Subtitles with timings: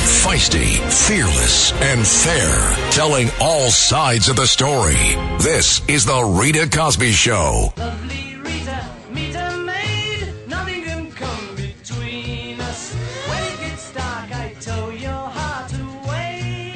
[0.00, 4.96] Feisty, fearless, and fair, telling all sides of the story.
[5.40, 7.72] This is The Rita Cosby Show.
[7.76, 10.34] Lovely Rita, meet maid.
[10.48, 12.94] Nothing can come between us.
[12.94, 16.74] When it gets dark, I tow your heart away.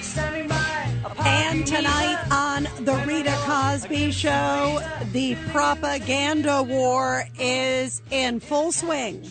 [0.00, 4.80] Standing by And tonight on The Rita Cosby Show,
[5.12, 9.30] the propaganda war is in full swing.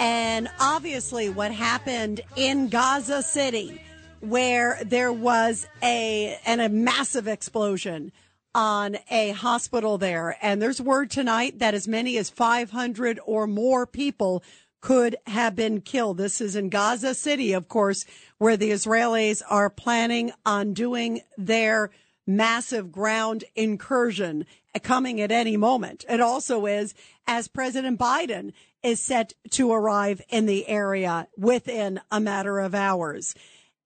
[0.00, 3.82] And obviously, what happened in Gaza City,
[4.20, 8.10] where there was a and a massive explosion
[8.54, 13.86] on a hospital there, and there's word tonight that as many as 500 or more
[13.86, 14.42] people
[14.80, 16.16] could have been killed.
[16.16, 18.06] This is in Gaza City, of course,
[18.38, 21.90] where the Israelis are planning on doing their
[22.26, 26.06] massive ground incursion uh, coming at any moment.
[26.08, 26.94] It also is
[27.26, 33.34] as President Biden is set to arrive in the area within a matter of hours.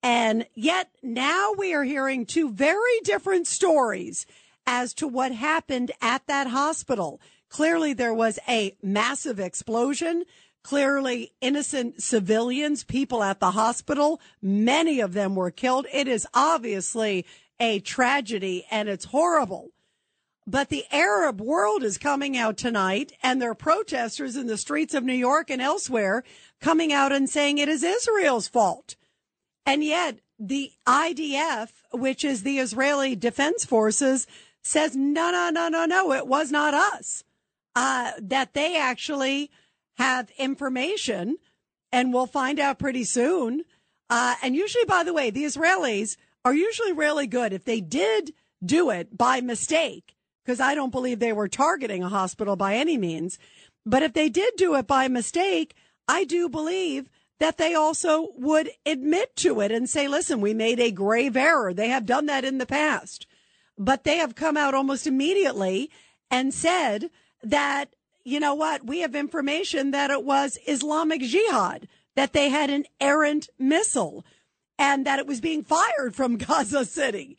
[0.03, 4.27] And yet now we are hearing two very different stories
[4.67, 7.21] as to what happened at that hospital.
[7.49, 10.25] Clearly there was a massive explosion.
[10.63, 15.87] Clearly innocent civilians, people at the hospital, many of them were killed.
[15.93, 17.27] It is obviously
[17.61, 19.74] a tragedy and it's horrible.
[20.47, 24.93] But the Arab world is coming out tonight and there are protesters in the streets
[24.93, 26.23] of New York and elsewhere
[26.61, 28.97] coming out and saying it is Israel's fault.
[29.65, 34.27] And yet the IDF, which is the Israeli Defense Forces,
[34.63, 37.25] says, no, no, no, no, no, it was not us.
[37.75, 39.51] Uh, that they actually
[39.97, 41.39] have information
[41.91, 43.65] and we'll find out pretty soon.
[44.11, 47.53] Uh, and usually, by the way, the Israelis are usually really good.
[47.53, 50.14] If they did do it by mistake,
[50.45, 53.39] because I don't believe they were targeting a hospital by any means,
[53.87, 55.75] but if they did do it by mistake,
[56.07, 57.09] I do believe
[57.41, 61.75] that they also would admit to it and say, listen, we made a grave error.
[61.75, 63.27] They have done that in the past,
[63.77, 65.91] but they have come out almost immediately
[66.31, 67.11] and said
[67.43, 67.95] that,
[68.25, 68.87] you know what?
[68.87, 74.25] We have information that it was Islamic Jihad, that they had an errant missile
[74.79, 77.37] and that it was being fired from Gaza City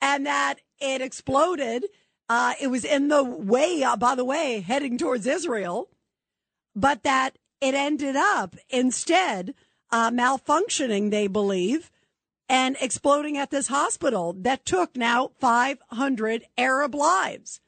[0.00, 1.86] and that it exploded.
[2.28, 5.88] Uh, it was in the way, uh, by the way, heading towards Israel,
[6.74, 9.54] but that it ended up instead
[9.90, 11.90] uh, malfunctioning, they believe,
[12.48, 17.60] and exploding at this hospital that took now 500 Arab lives.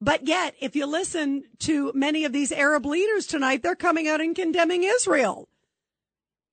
[0.00, 4.20] But yet, if you listen to many of these Arab leaders tonight, they're coming out
[4.20, 5.48] and condemning Israel.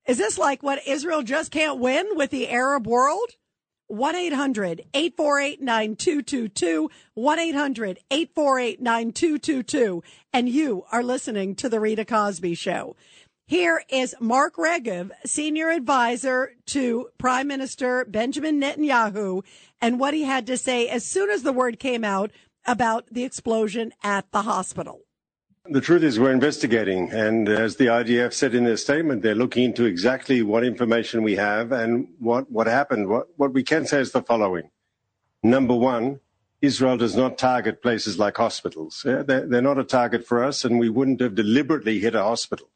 [0.08, 3.32] Is this like what Israel just can't win with the Arab world?
[3.88, 6.90] 1 800 848 9222.
[7.14, 10.04] 1 800 848 9222.
[10.32, 12.96] And you are listening to The Rita Cosby Show.
[13.46, 19.44] Here is Mark Regev, senior advisor to Prime Minister Benjamin Netanyahu,
[19.82, 22.32] and what he had to say as soon as the word came out
[22.66, 25.02] about the explosion at the hospital.
[25.66, 29.64] The truth is, we're investigating, and as the IDF said in their statement, they're looking
[29.64, 33.08] into exactly what information we have and what, what happened.
[33.08, 34.72] What, what we can say is the following.
[35.42, 36.20] Number one,
[36.62, 39.04] Israel does not target places like hospitals.
[39.06, 42.24] Yeah, They're, they're not a target for us, and we wouldn't have deliberately hit a
[42.24, 42.68] hospital.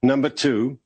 [0.00, 0.78] Number two,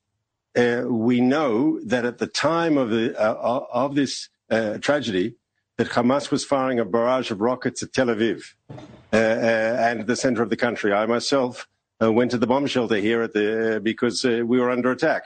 [0.57, 5.35] uh, we know that at the time of, the, uh, of this uh, tragedy,
[5.77, 10.17] that Hamas was firing a barrage of rockets at Tel Aviv uh, uh, and the
[10.17, 10.93] center of the country.
[10.93, 11.67] I myself
[12.03, 14.91] uh, went to the bomb shelter here at the uh, because uh, we were under
[14.91, 15.25] attack.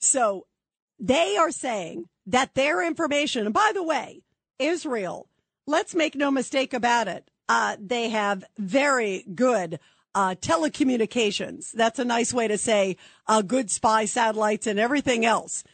[0.00, 0.46] So
[0.98, 4.22] they are saying that their information, and by the way,
[4.58, 5.28] Israel,
[5.66, 7.30] let's make no mistake about it.
[7.48, 9.80] Uh, they have very good
[10.14, 11.72] uh, telecommunications.
[11.72, 12.96] That's a nice way to say
[13.26, 15.64] uh, good spy satellites and everything else.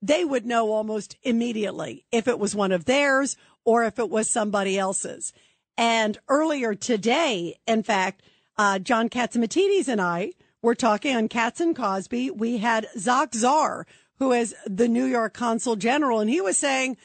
[0.00, 4.28] They would know almost immediately if it was one of theirs or if it was
[4.28, 5.32] somebody else's.
[5.76, 8.22] And earlier today, in fact,
[8.58, 10.32] uh, John Catsimatidis and I
[10.62, 12.30] were talking on Cats and Cosby.
[12.30, 13.86] We had Zach Czar,
[14.18, 16.96] who is the New York consul general, and he was saying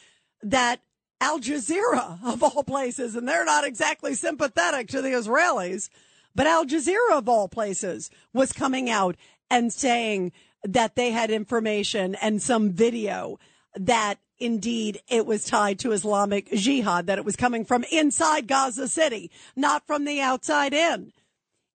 [0.44, 0.81] that
[1.19, 5.89] Al Jazeera, of all places, and they're not exactly sympathetic to the Israelis,
[6.36, 9.15] But Al Jazeera, of all places, was coming out
[9.50, 10.33] and saying
[10.63, 13.39] that they had information and some video
[13.75, 18.87] that indeed it was tied to Islamic Jihad, that it was coming from inside Gaza
[18.87, 21.11] City, not from the outside in.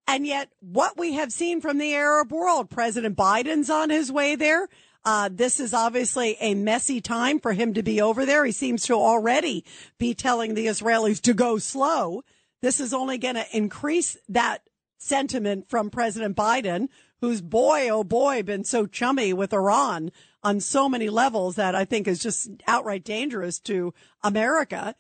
[0.07, 4.35] And yet, what we have seen from the Arab world, President Biden's on his way
[4.35, 4.69] there.
[5.05, 8.45] Uh, this is obviously a messy time for him to be over there.
[8.45, 9.65] He seems to already
[9.99, 12.23] be telling the Israelis to go slow.
[12.61, 14.63] This is only going to increase that
[14.99, 16.89] sentiment from President Biden,
[17.21, 20.13] who's boy, oh boy, been so chummy with Iran
[20.43, 24.95] on so many levels that I think is just outright dangerous to America.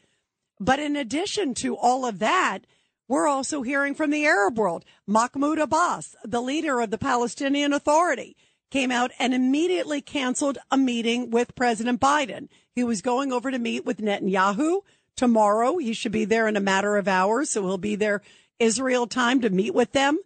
[0.60, 2.60] But in addition to all of that,
[3.08, 4.84] we're also hearing from the Arab world.
[5.06, 8.36] Mahmoud Abbas, the leader of the Palestinian Authority,
[8.70, 12.48] came out and immediately canceled a meeting with President Biden.
[12.74, 14.80] He was going over to meet with Netanyahu
[15.16, 15.76] tomorrow.
[15.76, 17.50] He should be there in a matter of hours.
[17.50, 18.22] So he'll be there
[18.58, 20.18] Israel time to meet with them.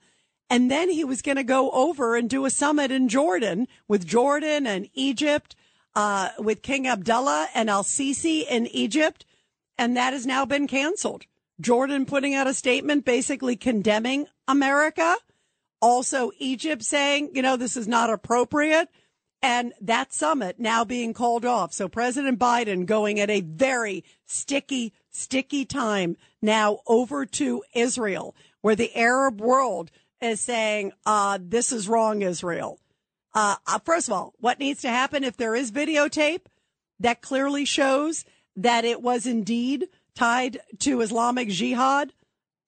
[0.48, 4.06] And then he was going to go over and do a summit in Jordan with
[4.06, 5.56] Jordan and Egypt,
[5.94, 9.25] uh, with King Abdullah and Al Sisi in Egypt.
[9.76, 11.26] And that has now been canceled.
[11.60, 15.16] Jordan putting out a statement basically condemning America.
[15.82, 18.88] Also, Egypt saying, you know, this is not appropriate.
[19.43, 21.72] And that summit now being called off.
[21.72, 28.76] So President Biden going at a very sticky, sticky time now over to Israel, where
[28.76, 29.90] the Arab world
[30.20, 32.78] is saying, uh, this is wrong, Israel.
[33.34, 36.46] Uh, uh, first of all, what needs to happen if there is videotape
[37.00, 38.24] that clearly shows
[38.56, 42.12] that it was indeed tied to Islamic Jihad,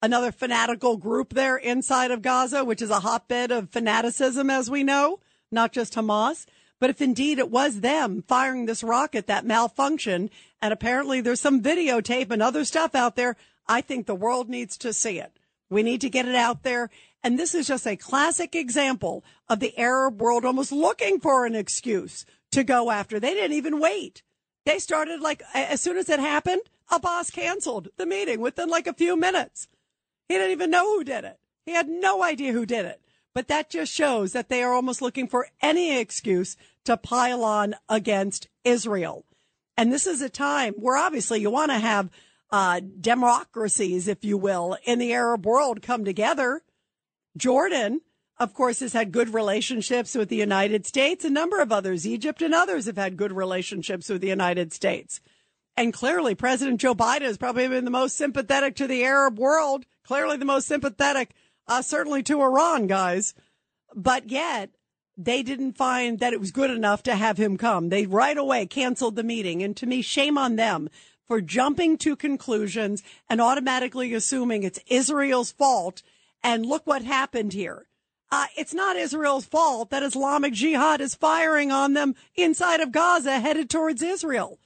[0.03, 4.85] another fanatical group there inside of Gaza, which is a hotbed of fanaticism, as we
[4.85, 5.21] know,
[5.51, 6.45] not just Hamas.
[6.81, 10.31] But if indeed it was them firing this rocket that malfunctioned,
[10.63, 13.37] and apparently there's some videotape and other stuff out there,
[13.67, 15.33] I think the world needs to see it.
[15.71, 16.91] We need to get it out there.
[17.23, 21.55] And this is just a classic example of the Arab world almost looking for an
[21.55, 23.19] excuse to go after.
[23.19, 24.23] They didn't even wait.
[24.65, 28.93] They started like as soon as it happened, Abbas canceled the meeting within like a
[28.93, 29.69] few minutes.
[30.29, 31.39] He didn't even know who did it.
[31.67, 33.01] He had no idea who did it.
[33.35, 37.77] But that just shows that they are almost looking for any excuse to pile on
[37.89, 39.25] against Israel.
[39.77, 42.11] And this is a time where obviously you want to have
[42.51, 46.63] uh, democracies, if you will, in the Arab world come together.
[47.37, 48.01] Jordan,
[48.39, 51.25] of course, has had good relationships with the United States.
[51.25, 55.21] A number of others, Egypt and others, have had good relationships with the United States.
[55.77, 59.87] And clearly, President Joe Biden has probably been the most sympathetic to the Arab world,
[60.05, 61.35] clearly the most sympathetic,
[61.69, 63.35] uh, certainly to Iran, guys.
[63.95, 64.71] But yet,
[65.17, 67.89] they didn't find that it was good enough to have him come.
[67.89, 69.63] They right away canceled the meeting.
[69.63, 70.89] And to me, shame on them
[71.27, 76.03] for jumping to conclusions and automatically assuming it's Israel's fault.
[76.43, 77.87] And look what happened here.
[78.31, 83.41] Uh, it's not Israel's fault that Islamic Jihad is firing on them inside of Gaza
[83.41, 84.59] headed towards Israel.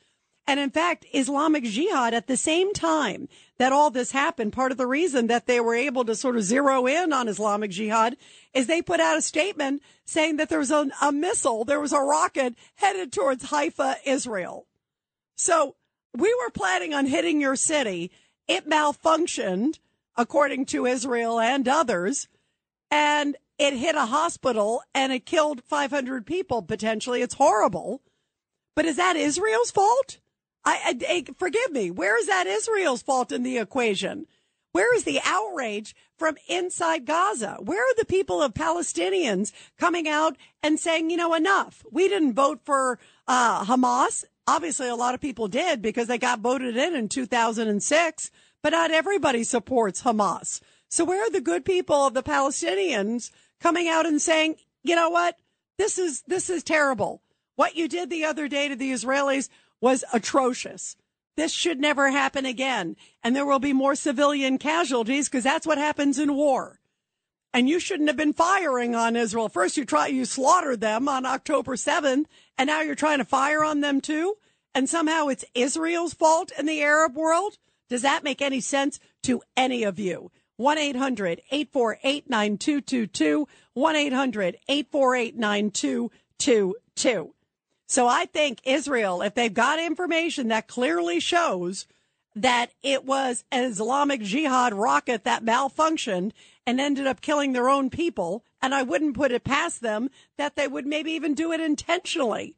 [0.46, 3.28] And in fact, Islamic Jihad at the same time
[3.58, 6.42] that all this happened, part of the reason that they were able to sort of
[6.42, 8.16] zero in on Islamic Jihad
[8.52, 11.92] is they put out a statement saying that there was a, a missile, there was
[11.92, 14.66] a rocket headed towards Haifa, Israel.
[15.36, 15.76] So
[16.12, 18.10] we were planning on hitting your city.
[18.48, 19.78] It malfunctioned,
[20.16, 22.28] according to Israel and others,
[22.90, 27.22] and it hit a hospital and it killed 500 people potentially.
[27.22, 28.02] It's horrible.
[28.74, 30.18] But is that Israel's fault?
[30.64, 31.90] I, I, forgive me.
[31.90, 34.26] Where is that Israel's fault in the equation?
[34.72, 37.58] Where is the outrage from inside Gaza?
[37.60, 41.84] Where are the people of Palestinians coming out and saying, you know, enough?
[41.90, 44.24] We didn't vote for uh, Hamas.
[44.46, 48.30] Obviously, a lot of people did because they got voted in in 2006,
[48.62, 50.60] but not everybody supports Hamas.
[50.88, 55.10] So where are the good people of the Palestinians coming out and saying, you know
[55.10, 55.38] what?
[55.78, 57.22] This is, this is terrible.
[57.56, 59.48] What you did the other day to the Israelis
[59.80, 60.96] was atrocious.
[61.36, 62.96] This should never happen again.
[63.22, 66.78] And there will be more civilian casualties because that's what happens in war.
[67.54, 69.48] And you shouldn't have been firing on Israel.
[69.48, 72.24] First, you try, you slaughtered them on October 7th,
[72.56, 74.36] and now you're trying to fire on them too.
[74.74, 77.58] And somehow it's Israel's fault in the Arab world.
[77.92, 80.30] Does that make any sense to any of you?
[80.56, 83.46] 1 800 848 9222.
[83.74, 87.34] 1 800 848 9222.
[87.84, 91.86] So I think Israel, if they've got information that clearly shows
[92.34, 96.32] that it was an Islamic Jihad rocket that malfunctioned
[96.66, 100.08] and ended up killing their own people, and I wouldn't put it past them
[100.38, 102.56] that they would maybe even do it intentionally.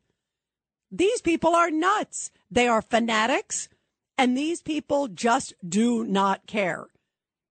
[0.92, 2.30] These people are nuts.
[2.52, 3.68] They are fanatics,
[4.16, 6.87] and these people just do not care.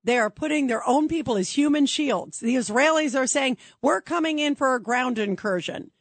[0.03, 2.39] They are putting their own people as human shields.
[2.39, 5.91] The Israelis are saying, we're coming in for a ground incursion.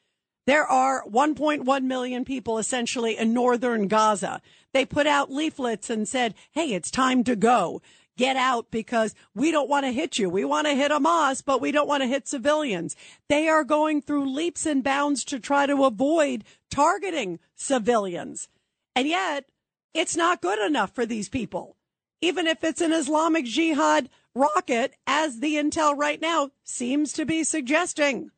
[0.44, 4.42] There are 1.1 million people essentially in northern Gaza.
[4.72, 7.80] They put out leaflets and said, Hey, it's time to go.
[8.18, 10.28] Get out because we don't want to hit you.
[10.28, 12.96] We want to hit Hamas, but we don't want to hit civilians.
[13.28, 18.48] They are going through leaps and bounds to try to avoid targeting civilians.
[18.94, 19.46] And yet
[19.94, 21.76] it's not good enough for these people.
[22.20, 27.44] Even if it's an Islamic Jihad rocket, as the intel right now seems to be
[27.44, 28.30] suggesting.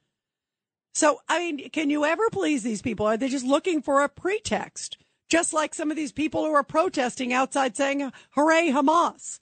[0.94, 3.06] So, I mean, can you ever please these people?
[3.06, 4.96] Are they just looking for a pretext?
[5.28, 9.40] Just like some of these people who are protesting outside saying, hooray, Hamas.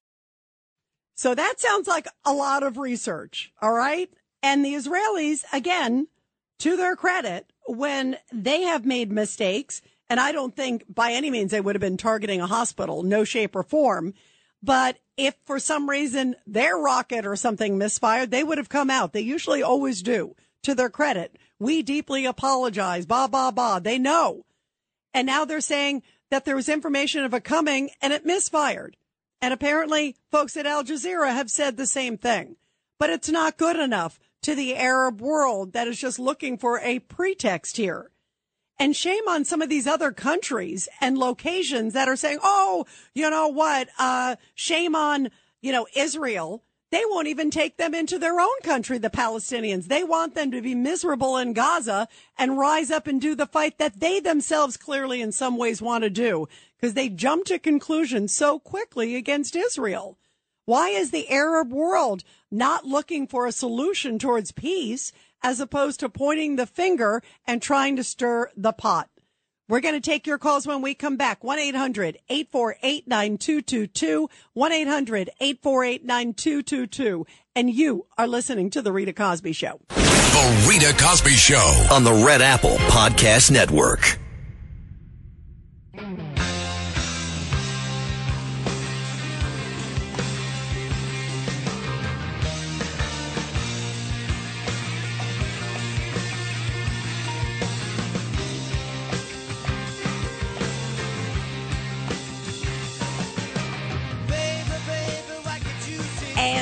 [1.15, 3.53] So that sounds like a lot of research.
[3.61, 4.11] All right.
[4.43, 6.09] And the Israelis, again,
[6.61, 11.51] to their credit, when they have made mistakes, and I don't think by any means
[11.51, 14.15] they would have been targeting a hospital, no shape or form.
[14.63, 19.13] But if for some reason their rocket or something misfired, they would have come out.
[19.13, 20.35] They usually always do.
[20.65, 23.07] To their credit, we deeply apologize.
[23.07, 23.81] Ba, ba, ba.
[23.83, 24.45] They know.
[25.15, 28.97] And now they're saying that there was information of a coming and it misfired.
[29.41, 32.57] And apparently folks at Al Jazeera have said the same thing,
[32.99, 37.01] but it's not good enough to the Arab world that is just looking for a
[37.01, 38.11] pretext here.
[38.79, 43.29] And shame on some of these other countries and locations that are saying, oh, you
[43.29, 43.89] know what?
[43.99, 45.31] Uh, shame on,
[45.61, 46.63] you know, Israel.
[46.91, 49.89] They won't even take them into their own country, the Palestinians.
[49.89, 53.79] They want them to be miserable in Gaza and rise up and do the fight
[53.79, 58.35] that they themselves clearly in some ways want to do because they jump to conclusions
[58.35, 60.17] so quickly against Israel.
[60.65, 65.11] Why is the Arab world not looking for a solution towards peace
[65.43, 69.09] as opposed to pointing the finger and trying to stir the pot?
[69.69, 71.43] We're going to take your calls when we come back.
[71.43, 74.29] 1-800-848-9222.
[74.57, 77.27] 1-800-848-9222.
[77.55, 79.79] And you are listening to The Rita Cosby Show.
[79.89, 81.87] The Rita Cosby Show.
[81.93, 84.19] on the Red Apple Podcast Network.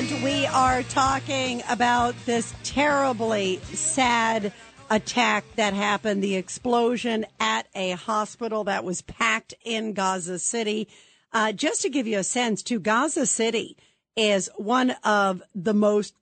[0.08, 4.52] And we are talking about this terribly sad
[4.88, 10.86] attack that happened, the explosion at a hospital that was packed in Gaza City.
[11.32, 13.76] Uh, just to give you a sense, to Gaza City
[14.16, 16.14] is one of the most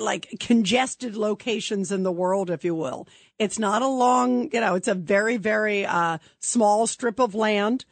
[0.00, 3.06] like congested locations in the world, if you will.
[3.38, 7.84] It's not a long, you know, it's a very, very uh, small strip of land,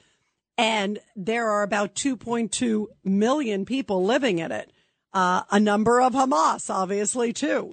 [0.57, 4.71] and there are about 2.2 million people living in it.
[5.15, 7.73] Uh, a number of Hamas, obviously, too.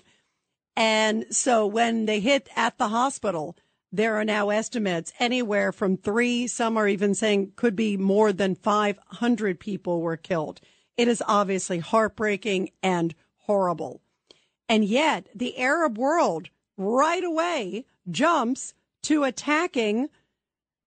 [0.76, 3.58] And so when they hit at the hospital,
[3.92, 8.56] there are now estimates anywhere from three, some are even saying could be more than
[8.56, 10.62] 500 people were killed.
[10.96, 14.02] It is obviously heartbreaking and horrible.
[14.70, 20.10] And yet the Arab world right away jumps to attacking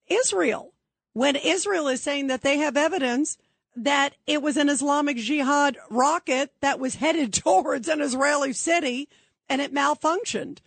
[0.09, 0.73] Israel.
[1.13, 3.39] when Israel is saying that they have evidence
[3.77, 9.09] that it was an Islamic Jihad rocket that was headed towards an Israeli city
[9.49, 10.59] and it malfunctioned.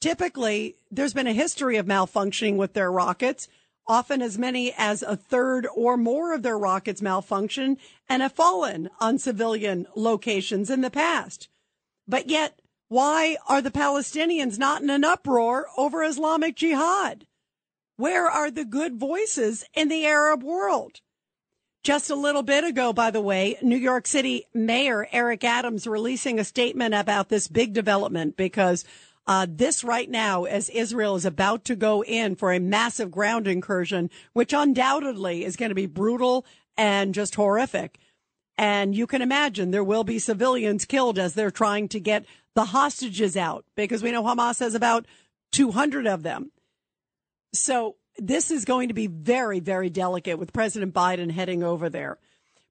[0.00, 3.48] Typically, there's been a history of malfunctioning with their rockets.
[3.86, 7.78] Often as many as a third or more of their rockets malfunction
[8.08, 11.48] and have fallen on civilian locations in the past.
[12.06, 17.26] But yet, why are the Palestinians not in an uproar over Islamic Jihad?
[17.96, 21.00] Where are the good voices in the Arab world?
[21.82, 26.38] Just a little bit ago, by the way, New York City Mayor Eric Adams releasing
[26.38, 28.84] a statement about this big development because
[29.26, 33.48] uh, this right now, as Israel is about to go in for a massive ground
[33.48, 36.46] incursion, which undoubtedly is going to be brutal
[36.76, 37.98] and just horrific.
[38.56, 42.66] And you can imagine there will be civilians killed as they're trying to get the
[42.66, 45.04] hostages out because we know Hamas has about
[45.50, 46.52] 200 of them.
[47.52, 52.18] So this is going to be very, very delicate with President Biden heading over there.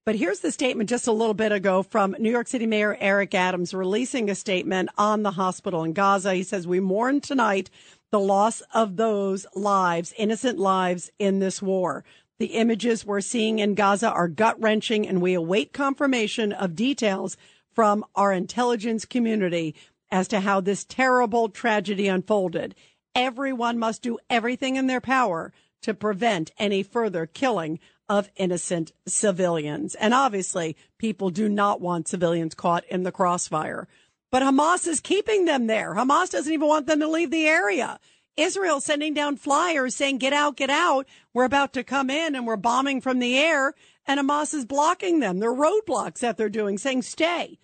[0.04, 3.36] But here's the statement just a little bit ago from New York City Mayor Eric
[3.36, 6.34] Adams releasing a statement on the hospital in Gaza.
[6.34, 7.70] He says, We mourn tonight
[8.10, 12.04] the loss of those lives, innocent lives in this war.
[12.40, 17.38] The images we're seeing in Gaza are gut wrenching, and we await confirmation of details
[17.72, 19.76] from our intelligence community
[20.10, 22.74] as to how this terrible tragedy unfolded.
[23.16, 29.96] Everyone must do everything in their power to prevent any further killing of innocent civilians.
[29.96, 33.88] And obviously, people do not want civilians caught in the crossfire.
[34.32, 35.96] But Hamas is keeping them there.
[35.96, 38.00] Hamas doesn't even want them to leave the area.
[38.38, 41.08] Israel sending down flyers saying, get out, get out.
[41.34, 43.74] We're about to come in and we're bombing from the air.
[44.06, 45.40] And Hamas is blocking them.
[45.40, 47.60] They're roadblocks that they're doing, saying, stay.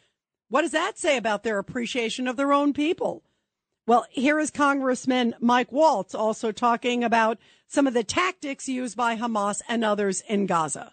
[0.50, 3.24] What does that say about their appreciation of their own people?
[3.88, 9.16] Well, here is Congressman Mike Waltz also talking about some of the tactics used by
[9.16, 10.92] Hamas and others in Gaza.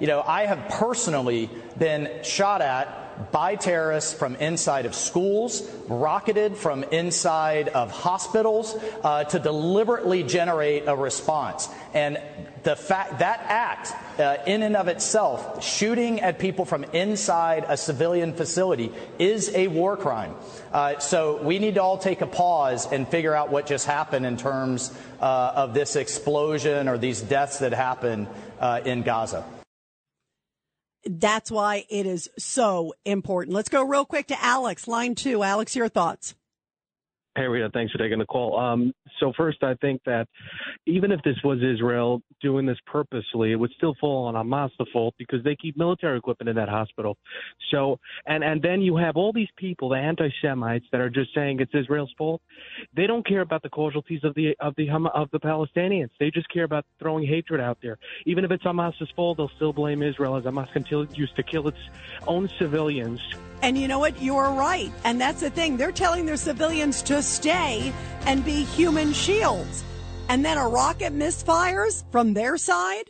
[0.00, 6.56] You know, I have personally been shot at by terrorists from inside of schools, rocketed
[6.56, 11.68] from inside of hospitals uh, to deliberately generate a response.
[11.94, 12.18] And
[12.62, 17.76] the fact that act uh, in and of itself, shooting at people from inside a
[17.76, 20.34] civilian facility, is a war crime.
[20.72, 24.26] Uh, so we need to all take a pause and figure out what just happened
[24.26, 28.26] in terms uh, of this explosion or these deaths that happened
[28.60, 29.44] uh, in Gaza.
[31.04, 33.54] That's why it is so important.
[33.54, 35.42] Let's go real quick to Alex, line two.
[35.42, 36.34] Alex, your thoughts.
[37.34, 38.58] Hey, Rita, thanks for taking the call.
[38.58, 40.28] Um, so first, I think that
[40.84, 44.84] even if this was Israel doing this purposely, it would still fall on Hamas the
[44.92, 47.16] fault because they keep military equipment in that hospital.
[47.70, 51.60] So, and and then you have all these people, the anti-Semites, that are just saying
[51.60, 52.42] it's Israel's fault.
[52.94, 56.10] They don't care about the casualties of the of the of the Palestinians.
[56.20, 57.96] They just care about throwing hatred out there.
[58.26, 61.78] Even if it's Hamas's fault, they'll still blame Israel as Hamas continues to kill its
[62.26, 63.20] own civilians.
[63.62, 64.20] And you know what?
[64.20, 64.92] You're right.
[65.04, 65.76] And that's the thing.
[65.76, 67.92] They're telling their civilians to stay
[68.26, 69.84] and be human shields.
[70.28, 73.04] And then a rocket misfires from their side.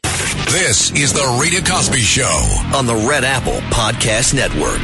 [0.51, 4.83] This is the Rita Cosby Show on the Red Apple Podcast Network.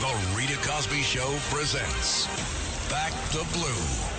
[0.00, 2.26] The Rita Cosby Show presents
[2.90, 4.11] Back the Blue.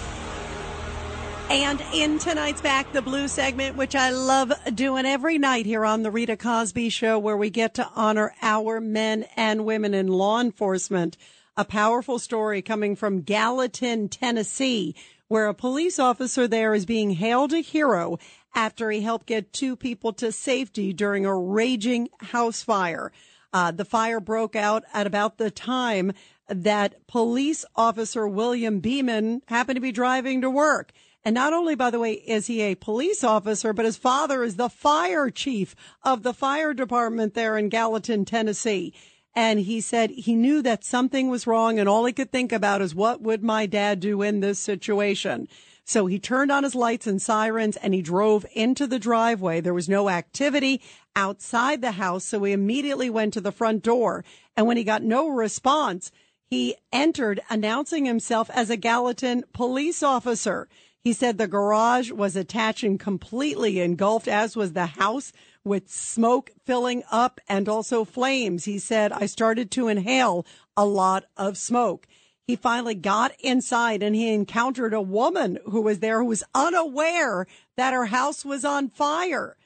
[1.50, 6.02] And in tonight's Back the Blue segment, which I love doing every night here on
[6.02, 10.40] the Rita Cosby Show, where we get to honor our men and women in law
[10.40, 11.18] enforcement.
[11.56, 14.96] A powerful story coming from Gallatin, Tennessee,
[15.28, 18.18] where a police officer there is being hailed a hero
[18.56, 23.12] after he helped get two people to safety during a raging house fire.
[23.52, 26.14] Uh, the fire broke out at about the time
[26.48, 30.92] that police officer William Beeman happened to be driving to work.
[31.26, 34.58] And not only, by the way, is he a police officer, but his father is
[34.58, 38.94] the fire chief of the fire department there in Gallatin, Tennessee.
[39.36, 42.82] And he said he knew that something was wrong and all he could think about
[42.82, 45.48] is what would my dad do in this situation?
[45.86, 49.60] So he turned on his lights and sirens and he drove into the driveway.
[49.60, 50.82] There was no activity
[51.16, 52.26] outside the house.
[52.26, 54.24] So he immediately went to the front door.
[54.56, 56.12] And when he got no response,
[56.50, 60.68] he entered announcing himself as a Gallatin police officer.
[61.04, 65.34] He said the garage was attached and completely engulfed, as was the house
[65.66, 68.66] with smoke filling up and also flames.
[68.66, 70.46] He said, I started to inhale
[70.78, 72.08] a lot of smoke.
[72.48, 77.48] He finally got inside and he encountered a woman who was there who was unaware
[77.78, 79.58] that her house was on fire.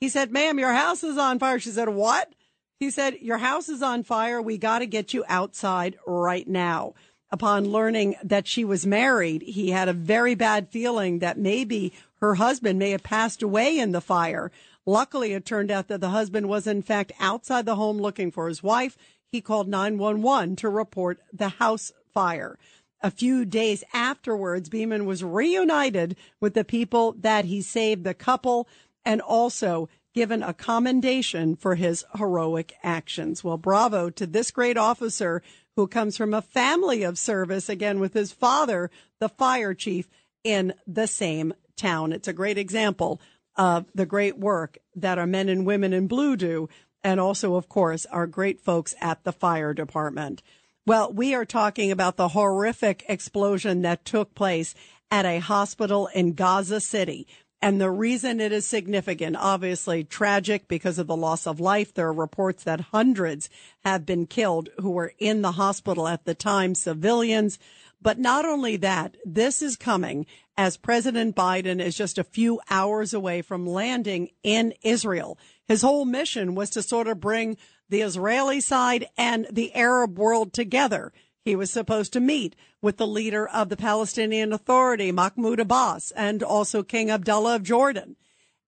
[0.00, 1.58] He said, ma'am, your house is on fire.
[1.58, 2.32] She said, what?
[2.78, 4.42] He said, your house is on fire.
[4.42, 6.94] We got to get you outside right now.
[7.30, 12.36] Upon learning that she was married, he had a very bad feeling that maybe her
[12.36, 14.50] husband may have passed away in the fire.
[14.84, 18.48] Luckily, it turned out that the husband was in fact outside the home looking for
[18.48, 18.96] his wife.
[19.30, 22.58] He called 911 to report the house fire.
[23.02, 28.68] A few days afterwards, Beeman was reunited with the people that he saved, the couple,
[29.04, 33.44] and also given a commendation for his heroic actions.
[33.44, 35.42] Well, bravo to this great officer
[35.76, 40.08] who comes from a family of service, again, with his father, the fire chief
[40.42, 42.12] in the same town.
[42.12, 43.20] It's a great example
[43.56, 46.68] of the great work that our men and women in blue do,
[47.04, 50.42] and also, of course, our great folks at the fire department.
[50.86, 54.74] Well, we are talking about the horrific explosion that took place
[55.10, 57.26] at a hospital in Gaza City.
[57.62, 61.94] And the reason it is significant, obviously tragic because of the loss of life.
[61.94, 63.48] There are reports that hundreds
[63.84, 67.58] have been killed who were in the hospital at the time, civilians.
[68.00, 73.14] But not only that, this is coming as President Biden is just a few hours
[73.14, 75.38] away from landing in Israel.
[75.66, 77.56] His whole mission was to sort of bring
[77.88, 81.12] the Israeli side and the Arab world together.
[81.46, 86.42] He was supposed to meet with the leader of the Palestinian Authority, Mahmoud Abbas, and
[86.42, 88.16] also King Abdullah of Jordan.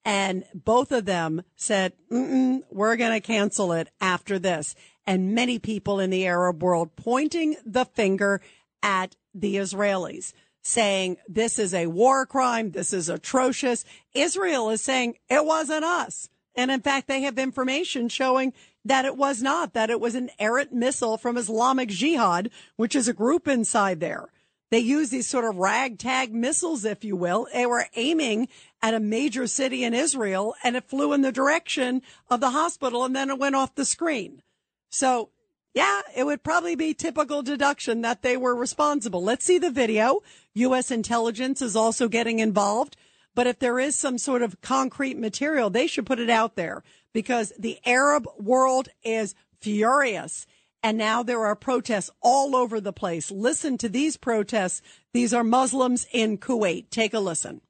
[0.05, 4.77] And both of them said, we're going to cancel it after this.
[5.09, 8.41] And many people in the Arab world pointing the finger
[8.81, 12.71] at the Israelis, saying this is a war crime.
[12.71, 13.85] This is atrocious.
[14.15, 16.29] Israel is saying it wasn't us.
[16.55, 18.53] And in fact, they have information showing
[18.89, 23.09] that it was not, that it was an errant missile from Islamic Jihad, which is
[23.09, 24.29] a group inside there.
[24.71, 27.49] They use these sort of ragtag missiles, if you will.
[27.53, 28.49] They were aiming
[28.83, 33.05] at a major city in Israel and it flew in the direction of the hospital
[33.05, 34.43] and then it went off the screen.
[34.91, 35.31] So
[35.75, 39.23] yeah, it would probably be typical deduction that they were responsible.
[39.23, 40.23] Let's see the video.
[40.55, 40.91] U.S.
[40.91, 42.97] intelligence is also getting involved.
[43.35, 46.83] But if there is some sort of concrete material, they should put it out there
[47.13, 50.47] because the Arab world is furious.
[50.83, 53.31] And now there are protests all over the place.
[53.31, 54.81] Listen to these protests.
[55.13, 56.91] These are Muslims in Kuwait.
[56.91, 57.61] Take a listen.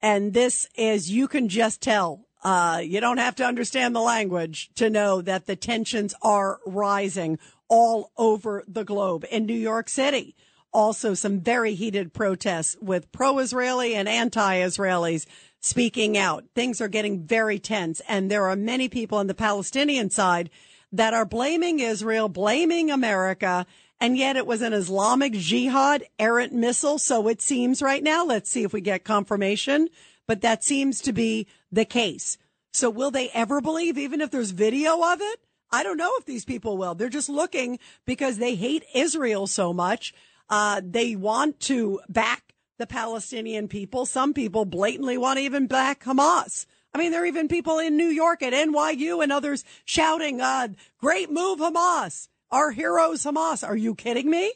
[0.00, 4.70] And this is, you can just tell, uh, you don't have to understand the language
[4.76, 9.24] to know that the tensions are rising all over the globe.
[9.30, 10.36] In New York City,
[10.72, 15.26] also some very heated protests with pro-Israeli and anti-Israelis
[15.60, 16.44] speaking out.
[16.54, 20.50] Things are getting very tense and there are many people on the Palestinian side
[20.92, 23.66] that are blaming Israel, blaming America,
[24.00, 26.98] and yet it was an Islamic jihad errant missile.
[26.98, 28.24] So it seems right now.
[28.24, 29.88] Let's see if we get confirmation,
[30.26, 32.38] but that seems to be the case.
[32.72, 35.40] So will they ever believe, even if there's video of it?
[35.70, 36.94] I don't know if these people will.
[36.94, 40.14] They're just looking because they hate Israel so much.
[40.48, 44.06] Uh, they want to back the Palestinian people.
[44.06, 46.66] Some people blatantly want to even back Hamas.
[46.94, 50.68] I mean, there are even people in New York at NYU and others shouting, uh,
[50.98, 52.28] great move, Hamas.
[52.50, 53.66] Our heroes, Hamas.
[53.66, 54.52] Are you kidding me?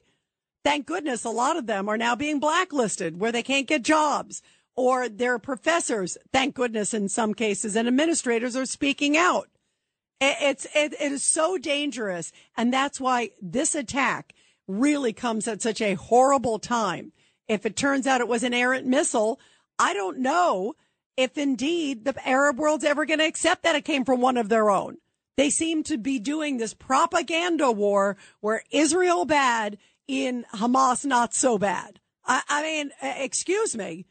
[0.64, 4.42] Thank goodness a lot of them are now being blacklisted where they can't get jobs
[4.76, 9.48] or their professors, thank goodness in some cases, and administrators are speaking out.
[10.20, 12.32] It's, it, it is so dangerous.
[12.56, 14.34] And that's why this attack
[14.66, 17.12] really comes at such a horrible time.
[17.48, 19.40] If it turns out it was an errant missile,
[19.78, 20.74] I don't know
[21.16, 24.48] if indeed the Arab world's ever going to accept that it came from one of
[24.48, 24.96] their own.
[25.36, 31.58] They seem to be doing this propaganda war where Israel bad in Hamas not so
[31.58, 32.00] bad.
[32.24, 34.06] I, I mean, excuse me.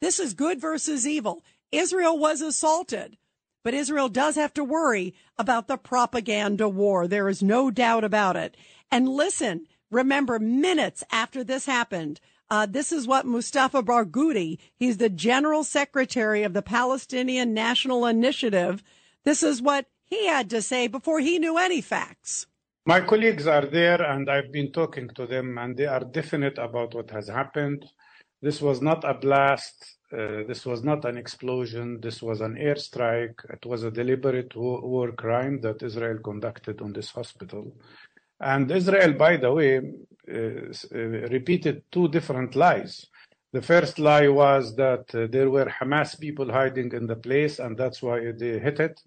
[0.00, 1.44] This is good versus evil.
[1.70, 3.16] Israel was assaulted,
[3.62, 7.06] but Israel does have to worry about the propaganda war.
[7.06, 8.56] There is no doubt about it.
[8.90, 12.20] And listen, remember minutes after this happened,
[12.50, 18.82] uh, this is what Mustafa Barghouti, he's the general secretary of the Palestinian National Initiative.
[19.24, 22.46] This is what he had to say before he knew any facts.
[22.84, 26.94] My colleagues are there and I've been talking to them and they are definite about
[26.94, 27.80] what has happened.
[28.42, 29.76] This was not a blast.
[30.12, 31.86] Uh, this was not an explosion.
[32.06, 33.38] This was an airstrike.
[33.56, 37.64] It was a deliberate war, crime that Israel conducted on this hospital.
[38.40, 43.06] And Israel, by the way, uh, repeated two different lies.
[43.52, 47.78] The first lie was that uh, there were Hamas people hiding in the place and
[47.78, 49.00] that's why they hit it.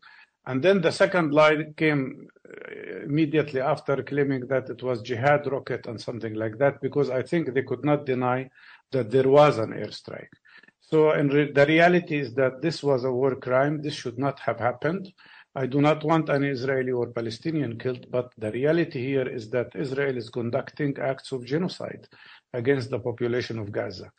[0.47, 5.88] And then the second lie came uh, immediately after claiming that it was jihad rocket
[5.88, 8.49] and something like that, because I think they could not deny
[8.91, 10.34] that there was an airstrike.
[10.81, 13.81] So re- the reality is that this was a war crime.
[13.81, 15.12] This should not have happened.
[15.55, 19.75] I do not want any Israeli or Palestinian killed, but the reality here is that
[19.75, 22.08] Israel is conducting acts of genocide
[22.53, 24.12] against the population of Gaza.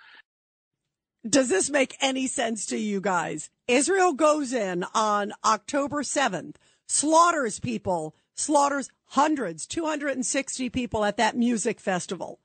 [1.28, 3.50] Does this make any sense to you guys?
[3.66, 11.80] Israel goes in on October 7th, slaughters people, slaughters hundreds, 260 people at that music
[11.80, 12.38] festival.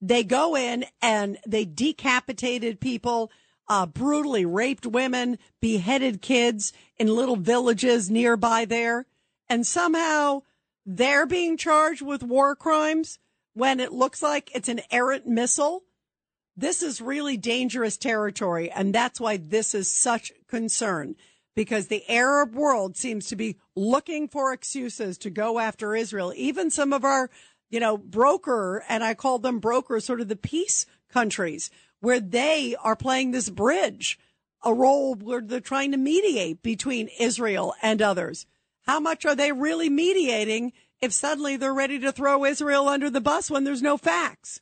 [0.00, 3.30] They go in and they decapitated people,
[3.68, 9.06] uh, brutally raped women, beheaded kids in little villages nearby there.
[9.48, 10.42] And somehow
[10.84, 13.18] they're being charged with war crimes
[13.54, 15.84] when it looks like it's an errant missile.
[16.58, 18.68] This is really dangerous territory.
[18.68, 21.14] And that's why this is such concern
[21.54, 26.32] because the Arab world seems to be looking for excuses to go after Israel.
[26.34, 27.30] Even some of our,
[27.70, 32.74] you know, broker, and I call them brokers, sort of the peace countries where they
[32.82, 34.18] are playing this bridge,
[34.64, 38.46] a role where they're trying to mediate between Israel and others.
[38.82, 43.20] How much are they really mediating if suddenly they're ready to throw Israel under the
[43.20, 44.60] bus when there's no facts?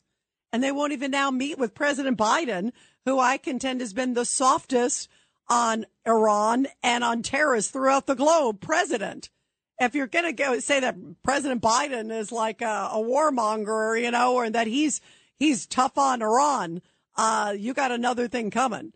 [0.57, 2.71] And they won't even now meet with President Biden,
[3.05, 5.07] who I contend has been the softest
[5.47, 9.29] on Iran and on terrorists throughout the globe president.
[9.77, 14.09] If you're going to go say that President Biden is like a, a warmonger, you
[14.09, 14.99] know, or that he's
[15.35, 16.81] he's tough on Iran,
[17.15, 18.93] uh, you got another thing coming.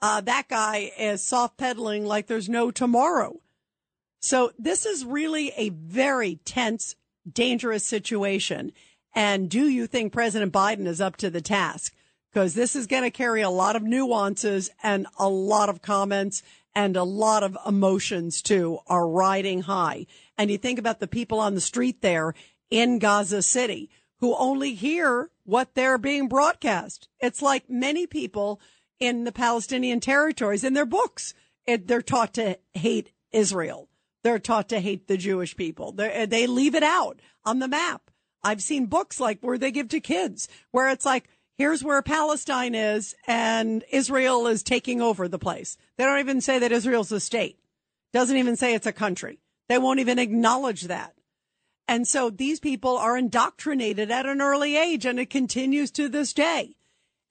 [0.00, 3.38] Uh, that guy is soft pedaling like there's no tomorrow.
[4.20, 6.96] So this is really a very tense,
[7.30, 8.72] dangerous situation.
[9.14, 11.94] And do you think President Biden is up to the task?
[12.32, 16.42] Because this is going to carry a lot of nuances and a lot of comments
[16.74, 20.06] and a lot of emotions too are riding high.
[20.38, 22.34] And you think about the people on the street there
[22.70, 27.08] in Gaza City who only hear what they're being broadcast.
[27.20, 28.60] It's like many people
[28.98, 31.34] in the Palestinian territories in their books.
[31.66, 33.88] It, they're taught to hate Israel.
[34.22, 35.90] They're taught to hate the Jewish people.
[35.92, 38.11] They're, they leave it out on the map.
[38.44, 42.74] I've seen books like where they give to kids where it's like, here's where Palestine
[42.74, 45.76] is and Israel is taking over the place.
[45.96, 47.58] They don't even say that Israel's a state.
[48.12, 49.38] Doesn't even say it's a country.
[49.68, 51.14] They won't even acknowledge that.
[51.88, 56.32] And so these people are indoctrinated at an early age and it continues to this
[56.32, 56.76] day.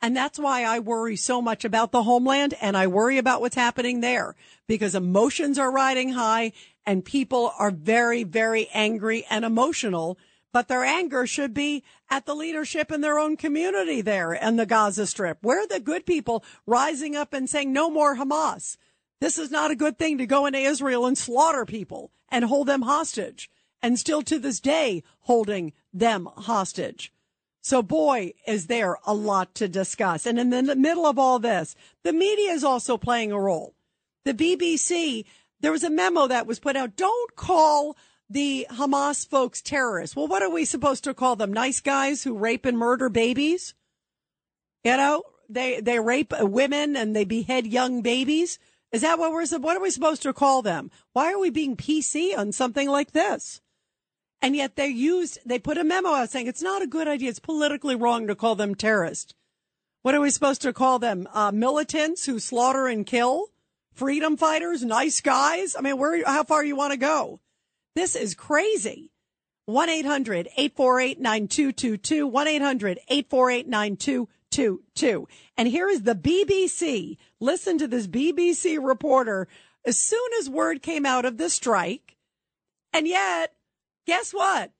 [0.01, 3.55] And that's why I worry so much about the homeland and I worry about what's
[3.55, 4.35] happening there
[4.67, 6.53] because emotions are riding high
[6.85, 10.17] and people are very, very angry and emotional
[10.53, 14.65] but their anger should be at the leadership in their own community there in the
[14.65, 15.39] Gaza Strip.
[15.41, 18.77] Where are the good people rising up and saying no more Hamas?
[19.19, 22.67] This is not a good thing to go into Israel and slaughter people and hold
[22.67, 23.49] them hostage
[23.81, 27.13] and still to this day holding them hostage.
[27.61, 30.25] So boy, is there a lot to discuss.
[30.25, 33.75] And in the middle of all this, the media is also playing a role.
[34.25, 35.25] The BBC,
[35.59, 36.95] there was a memo that was put out.
[36.95, 37.95] Don't call
[38.31, 40.15] the Hamas folks terrorists.
[40.15, 41.51] Well, what are we supposed to call them?
[41.51, 43.73] Nice guys who rape and murder babies?
[44.83, 48.57] You know, they, they rape women and they behead young babies.
[48.91, 50.91] Is that what we're, what are we supposed to call them?
[51.13, 53.61] Why are we being PC on something like this?
[54.41, 57.29] And yet they used, they put a memo out saying it's not a good idea.
[57.29, 59.33] It's politically wrong to call them terrorists.
[60.01, 61.27] What are we supposed to call them?
[61.31, 63.49] Uh, militants who slaughter and kill?
[63.93, 64.83] Freedom fighters?
[64.83, 65.75] Nice guys?
[65.75, 67.39] I mean, where, how far you want to go?
[67.95, 69.11] This is crazy.
[69.65, 72.27] 1 800 848 9222.
[72.27, 75.27] 1 800 848 9222.
[75.57, 77.17] And here is the BBC.
[77.39, 79.47] Listen to this BBC reporter
[79.85, 82.17] as soon as word came out of the strike.
[82.93, 83.53] And yet,
[84.05, 84.71] guess what?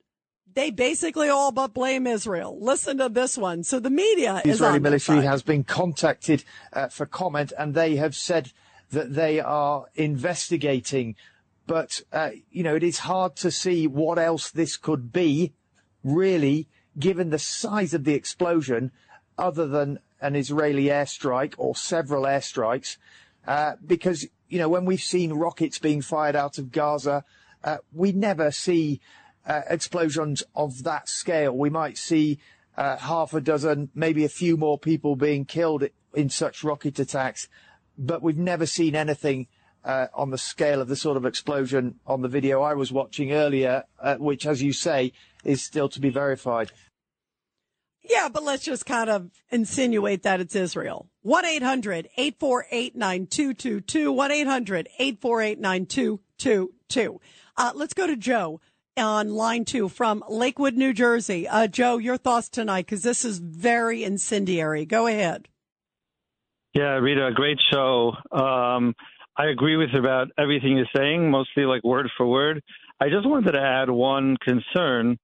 [0.54, 2.58] They basically all but blame Israel.
[2.60, 3.64] Listen to this one.
[3.64, 6.44] So the media the Israeli military has been contacted
[6.74, 8.52] uh, for comment, and they have said
[8.90, 11.16] that they are investigating
[11.72, 15.54] but, uh, you know, it is hard to see what else this could be,
[16.04, 18.92] really, given the size of the explosion,
[19.38, 22.98] other than an Israeli airstrike or several airstrikes.
[23.46, 27.24] Uh, because, you know, when we've seen rockets being fired out of Gaza,
[27.64, 29.00] uh, we never see
[29.46, 31.56] explosions of that scale.
[31.56, 32.38] We might see
[32.76, 37.48] half a dozen, maybe a few more people being killed in such rocket attacks,
[37.96, 39.46] but we've never seen anything
[39.84, 43.32] uh, on the scale of the sort of explosion on the video I was watching
[43.32, 45.12] earlier, uh, which, as you say,
[45.44, 46.70] is still to be verified.
[48.02, 51.08] Yeah, but let's just kind of insinuate that it's Israel.
[51.22, 54.12] 1 800 848 9222.
[54.12, 56.74] 1 800 848 9222.
[56.88, 57.20] too.
[57.56, 58.60] Uh, let's go to Joe
[58.96, 61.48] on line two from Lakewood, New Jersey.
[61.48, 64.84] Uh, Joe, your thoughts tonight because this is very incendiary.
[64.84, 65.48] Go ahead.
[66.74, 68.14] Yeah, Rita, great show.
[68.30, 68.94] Um,
[69.36, 72.62] I agree with about everything you're saying, mostly like word for word.
[73.00, 75.18] I just wanted to add one concern,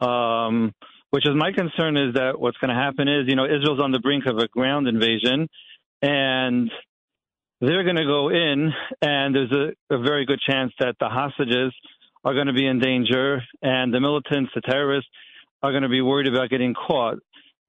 [0.00, 0.72] um,
[1.10, 3.90] which is my concern is that what's going to happen is, you know, Israel's on
[3.90, 5.48] the brink of a ground invasion,
[6.02, 6.70] and
[7.60, 11.72] they're going to go in, and there's a, a very good chance that the hostages
[12.22, 15.08] are going to be in danger, and the militants, the terrorists,
[15.62, 17.18] are going to be worried about getting caught.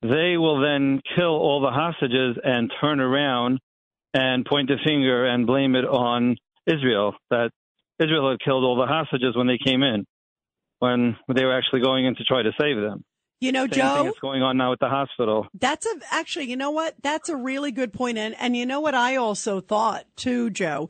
[0.01, 3.59] They will then kill all the hostages and turn around
[4.15, 7.51] and point the finger and blame it on Israel that
[7.99, 10.05] Israel had killed all the hostages when they came in,
[10.79, 13.03] when they were actually going in to try to save them.
[13.41, 15.47] You know, Same Joe, thing is going on now at the hospital.
[15.53, 16.95] That's a actually, you know what?
[17.01, 18.17] That's a really good point.
[18.17, 20.89] And and you know what I also thought too, Joe,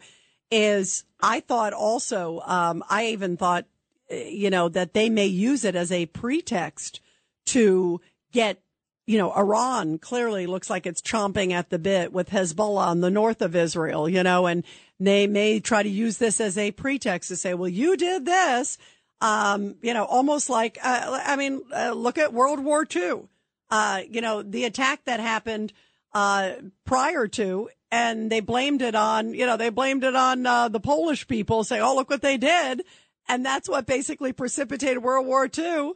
[0.51, 3.65] is I thought also, um, I even thought,
[4.11, 7.01] uh, you know, that they may use it as a pretext
[7.47, 7.99] to
[8.31, 8.61] get,
[9.05, 13.11] you know, Iran clearly looks like it's chomping at the bit with Hezbollah in the
[13.11, 14.63] north of Israel, you know, and
[14.99, 18.77] they may try to use this as a pretext to say, well, you did this.
[19.21, 23.27] Um, you know, almost like, uh, I mean, uh, look at World War II.
[23.69, 25.73] Uh, you know, the attack that happened,
[26.13, 26.53] uh,
[26.85, 30.79] prior to, and they blamed it on, you know, they blamed it on, uh, the
[30.79, 32.83] Polish people say, oh, look what they did.
[33.27, 35.93] And that's what basically precipitated World War II.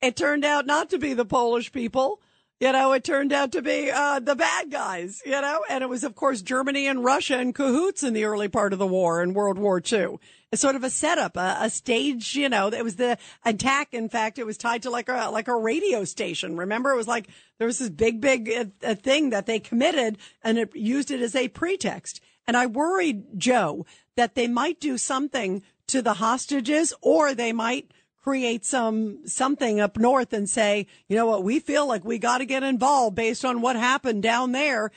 [0.00, 2.20] It turned out not to be the Polish people.
[2.60, 5.88] You know, it turned out to be uh, the bad guys, you know, and it
[5.88, 9.22] was, of course, Germany and Russia in cahoots in the early part of the war
[9.22, 10.18] in World War II.
[10.50, 13.94] It's sort of a setup, a, a stage, you know, it was the attack.
[13.94, 16.56] In fact, it was tied to like a, like a radio station.
[16.56, 20.58] Remember, it was like there was this big, big uh, thing that they committed and
[20.58, 22.20] it used it as a pretext.
[22.48, 27.92] And I worried, Joe, that they might do something to the hostages or they might
[28.28, 32.38] create some something up north and say, you know what, we feel like we got
[32.38, 34.90] to get involved based on what happened down there.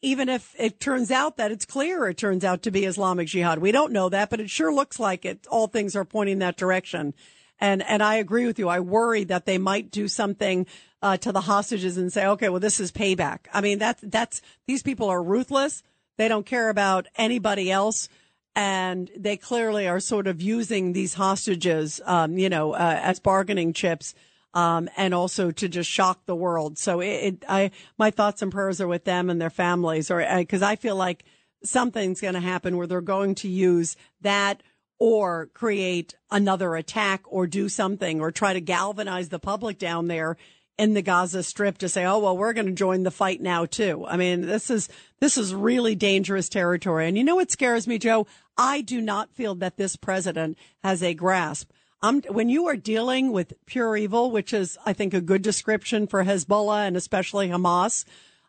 [0.00, 3.58] Even if it turns out that it's clear it turns out to be Islamic Jihad.
[3.58, 5.46] We don't know that, but it sure looks like it.
[5.50, 7.12] All things are pointing that direction.
[7.60, 8.70] And, and I agree with you.
[8.70, 10.66] I worry that they might do something,
[11.02, 13.40] uh, to the hostages and say, okay, well, this is payback.
[13.52, 15.82] I mean, that's, that's, these people are ruthless.
[16.16, 18.08] They don't care about anybody else
[18.54, 23.72] and they clearly are sort of using these hostages, um, you know, uh, as bargaining
[23.72, 24.14] chips.
[24.54, 26.78] Um, and also to just shock the world.
[26.78, 30.26] So it, it, I, my thoughts and prayers are with them and their families, or
[30.38, 31.22] because I feel like
[31.62, 34.62] something's going to happen where they're going to use that
[34.98, 40.36] or create another attack or do something or try to galvanize the public down there
[40.78, 43.66] in the Gaza Strip to say, "Oh well, we're going to join the fight now
[43.66, 44.88] too." I mean, this is
[45.20, 47.08] this is really dangerous territory.
[47.08, 48.26] And you know what scares me, Joe?
[48.56, 51.70] I do not feel that this president has a grasp.
[52.02, 56.24] When you are dealing with pure evil, which is, I think, a good description for
[56.24, 58.04] Hezbollah and especially Hamas,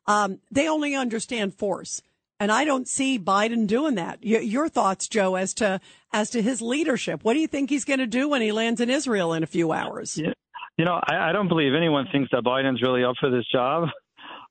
[0.05, 2.01] um, they only understand force.
[2.39, 4.23] And I don't see Biden doing that.
[4.23, 5.81] Your thoughts, Joe, as to
[6.13, 7.23] as to his leadership.
[7.23, 9.47] What do you think he's going to do when he lands in Israel in a
[9.47, 10.17] few hours?
[10.17, 10.33] Yeah.
[10.79, 13.89] You know, I, I don't believe anyone thinks that Biden's really up for this job.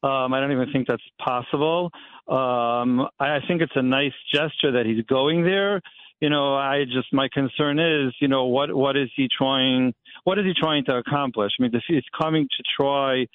[0.02, 1.90] Um, I don't even think that's possible.
[2.28, 5.80] Um, I, I think it's a nice gesture that he's going there.
[6.20, 9.94] You know, I just my concern is, you know, what what is he trying?
[10.24, 11.52] What is he trying to accomplish?
[11.58, 13.26] I mean, if he's coming to try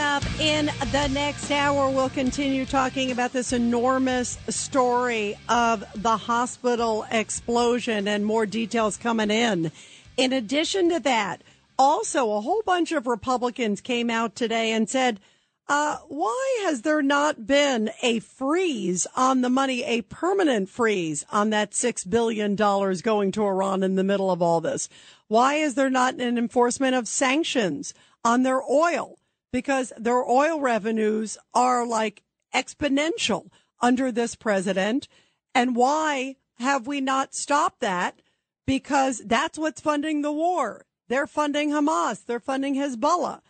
[0.00, 7.06] Up in the next hour, we'll continue talking about this enormous story of the hospital
[7.10, 9.70] explosion and more details coming in.
[10.16, 11.42] In addition to that,
[11.78, 15.20] also a whole bunch of Republicans came out today and said,
[15.68, 21.50] Uh, why has there not been a freeze on the money, a permanent freeze on
[21.50, 24.88] that $6 billion going to Iran in the middle of all this?
[25.28, 27.92] Why is there not an enforcement of sanctions
[28.24, 29.19] on their oil?
[29.52, 32.22] Because their oil revenues are like
[32.54, 35.08] exponential under this president.
[35.54, 38.20] And why have we not stopped that?
[38.66, 40.84] Because that's what's funding the war.
[41.08, 42.24] They're funding Hamas.
[42.24, 43.40] They're funding Hezbollah.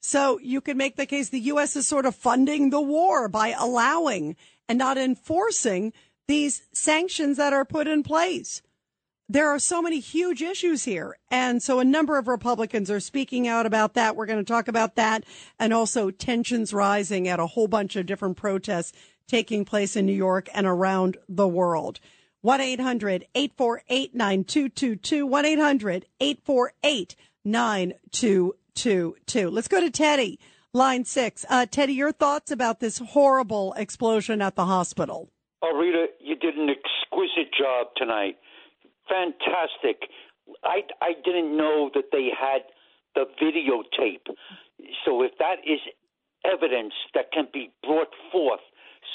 [0.00, 1.74] So you can make the case the U.S.
[1.76, 4.36] is sort of funding the war by allowing
[4.68, 5.92] and not enforcing
[6.28, 8.62] these sanctions that are put in place.
[9.28, 11.18] There are so many huge issues here.
[11.30, 14.14] And so a number of Republicans are speaking out about that.
[14.14, 15.24] We're going to talk about that
[15.58, 18.92] and also tensions rising at a whole bunch of different protests
[19.26, 21.98] taking place in New York and around the world.
[22.42, 25.26] 1 800 848 9222.
[25.26, 29.50] 1 800 848 9222.
[29.50, 30.38] Let's go to Teddy,
[30.72, 31.44] line six.
[31.48, 35.30] Uh, Teddy, your thoughts about this horrible explosion at the hospital?
[35.62, 38.36] Oh, Rita, you did an exquisite job tonight.
[39.08, 40.10] Fantastic.
[40.64, 42.62] I, I didn't know that they had
[43.14, 44.34] the videotape.
[45.04, 45.80] So if that is
[46.44, 48.60] evidence that can be brought forth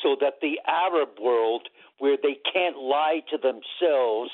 [0.04, 1.68] so that the Arab world,
[2.00, 4.32] where they can't lie to themselves,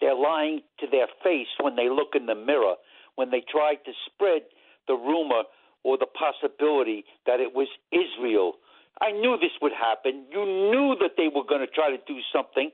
[0.00, 2.74] they're lying to their face when they look in the mirror,
[3.16, 4.42] when they try to spread
[4.88, 5.42] the rumor
[5.84, 8.54] or the possibility that it was Israel.
[9.00, 10.26] I knew this would happen.
[10.30, 12.70] You knew that they were going to try to do something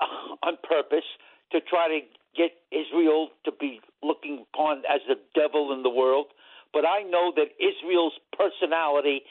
[0.42, 1.04] on purpose
[1.52, 2.00] to try to
[2.36, 6.26] get Israel to be looking upon as the devil in the world.
[6.72, 9.22] But I know that Israel's personality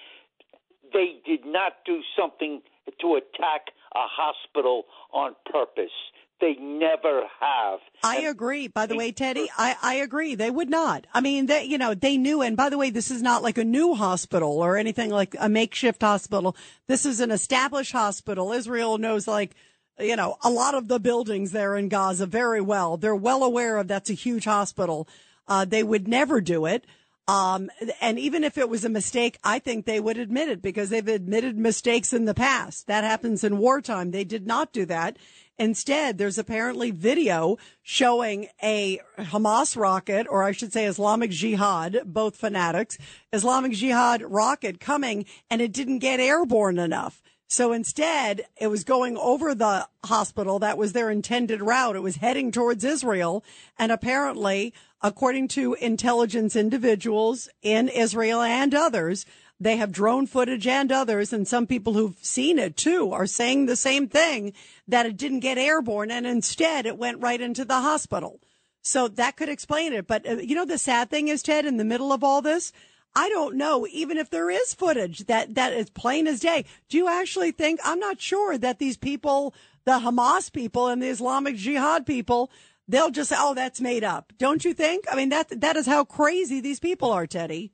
[0.93, 2.61] they did not do something
[3.01, 5.91] to attack a hospital on purpose.
[6.39, 7.79] They never have.
[8.03, 8.67] I agree.
[8.67, 10.35] By the way, Teddy, I, I agree.
[10.35, 11.07] They would not.
[11.13, 12.41] I mean, they, you know, they knew.
[12.41, 15.47] And by the way, this is not like a new hospital or anything like a
[15.47, 16.57] makeshift hospital.
[16.87, 18.51] This is an established hospital.
[18.51, 19.55] Israel knows like,
[19.99, 22.97] you know, a lot of the buildings there in Gaza very well.
[22.97, 25.07] They're well aware of that's a huge hospital.
[25.47, 26.85] Uh, they would never do it.
[27.25, 27.69] Um,
[28.01, 31.07] and even if it was a mistake, I think they would admit it because they've
[31.07, 32.87] admitted mistakes in the past.
[32.87, 34.11] That happens in wartime.
[34.11, 35.17] They did not do that.
[35.57, 42.35] Instead, there's apparently video showing a Hamas rocket, or I should say Islamic Jihad, both
[42.35, 42.97] fanatics,
[43.31, 47.22] Islamic Jihad rocket coming and it didn't get airborne enough.
[47.47, 50.59] So instead, it was going over the hospital.
[50.59, 51.95] That was their intended route.
[51.95, 53.43] It was heading towards Israel.
[53.77, 59.25] And apparently, according to intelligence individuals in Israel and others,
[59.59, 63.65] they have drone footage and others, and some people who've seen it too are saying
[63.65, 64.53] the same thing
[64.87, 68.41] that it didn't get airborne and instead it went right into the hospital.
[68.81, 70.07] So that could explain it.
[70.07, 72.73] But uh, you know, the sad thing is, Ted, in the middle of all this,
[73.15, 76.65] I don't know, even if there is footage that, that is plain as day.
[76.89, 79.53] Do you actually think, I'm not sure that these people,
[79.85, 82.49] the Hamas people and the Islamic Jihad people,
[82.87, 84.33] they'll just say, oh, that's made up.
[84.37, 85.05] Don't you think?
[85.11, 87.71] I mean, that, that is how crazy these people are, Teddy.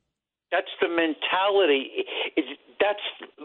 [0.52, 1.90] That's the mentality.
[2.36, 2.98] It, that's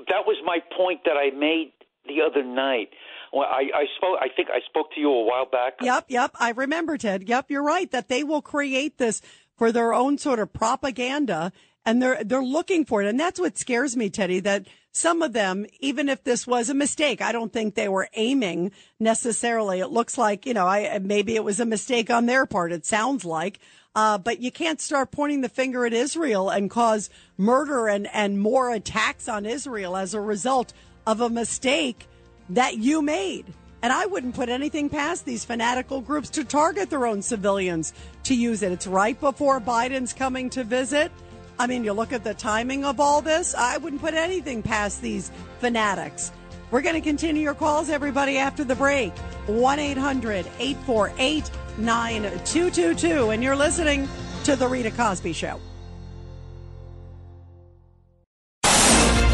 [0.10, 1.72] that was my point that I made
[2.08, 2.89] the other night.
[3.32, 4.18] Well, I, I spoke.
[4.22, 5.74] I think I spoke to you a while back.
[5.82, 6.32] Yep, yep.
[6.39, 7.28] I remember, Ted.
[7.28, 7.91] Yep, you're right.
[7.91, 9.22] That they will create this
[9.58, 11.52] for their own sort of propaganda,
[11.86, 14.40] and they're they're looking for it, and that's what scares me, Teddy.
[14.40, 18.08] That some of them, even if this was a mistake, I don't think they were
[18.14, 19.80] aiming necessarily.
[19.80, 22.72] It looks like you know, I maybe it was a mistake on their part.
[22.72, 23.60] It sounds like.
[23.96, 28.42] Uh, but you can't start pointing the finger at Israel and cause murder and, and
[28.42, 30.74] more attacks on Israel as a result
[31.08, 32.06] of a mistake
[32.50, 33.46] that you made.
[33.82, 38.36] And I wouldn't put anything past these fanatical groups to target their own civilians to
[38.36, 38.72] use it.
[38.72, 41.12] It's right before Biden's coming to visit.
[41.58, 45.01] I mean, you look at the timing of all this, I wouldn't put anything past
[45.01, 46.32] these fanatics.
[46.72, 49.14] We're going to continue your calls, everybody, after the break.
[49.47, 53.30] 1 800 848 9222.
[53.30, 54.10] And you're listening
[54.43, 55.60] to The Rita Cosby Show.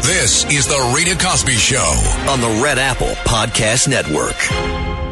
[0.02, 1.78] This is The Rita Cosby Show
[2.28, 5.11] on the Red Apple Podcast Network.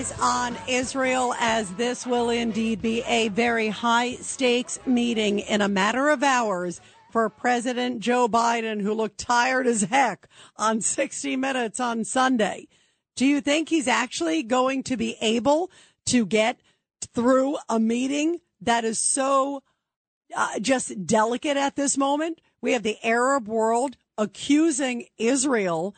[0.00, 5.68] Eyes on Israel as this will indeed be a very high stakes meeting in a
[5.68, 6.80] matter of hours
[7.10, 10.26] for President Joe Biden, who looked tired as heck
[10.56, 12.66] on 60 Minutes on Sunday.
[13.14, 15.70] Do you think he's actually going to be able
[16.06, 16.60] to get
[17.14, 19.62] through a meeting that is so
[20.34, 22.40] uh, just delicate at this moment?
[22.62, 25.94] We have the Arab world accusing Israel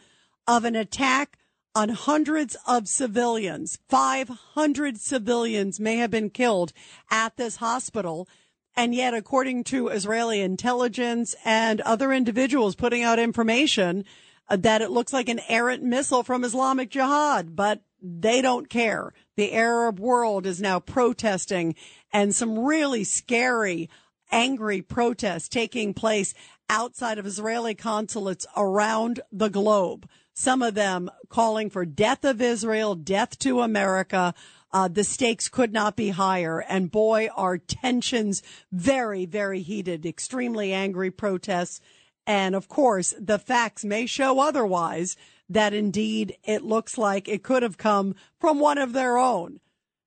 [0.49, 1.39] of an attack
[1.75, 3.79] on hundreds of civilians.
[3.89, 6.73] 500 civilians may have been killed
[7.11, 8.29] at this hospital.
[8.75, 14.05] And yet, according to Israeli intelligence and other individuals putting out information,
[14.49, 19.12] uh, that it looks like an errant missile from Islamic Jihad, but they don't care.
[19.37, 21.75] The Arab world is now protesting
[22.12, 23.89] and some really scary,
[24.31, 26.35] angry protests taking place
[26.68, 30.09] outside of Israeli consulates around the globe.
[30.35, 34.35] Some of them calling for death of Israel, death to America.
[34.72, 36.61] Uh, the stakes could not be higher.
[36.61, 41.80] And boy, are tensions very, very heated, extremely angry protests.
[42.26, 45.16] And of course, the facts may show otherwise
[45.49, 49.61] that indeed it looks like it could have come from one of their own.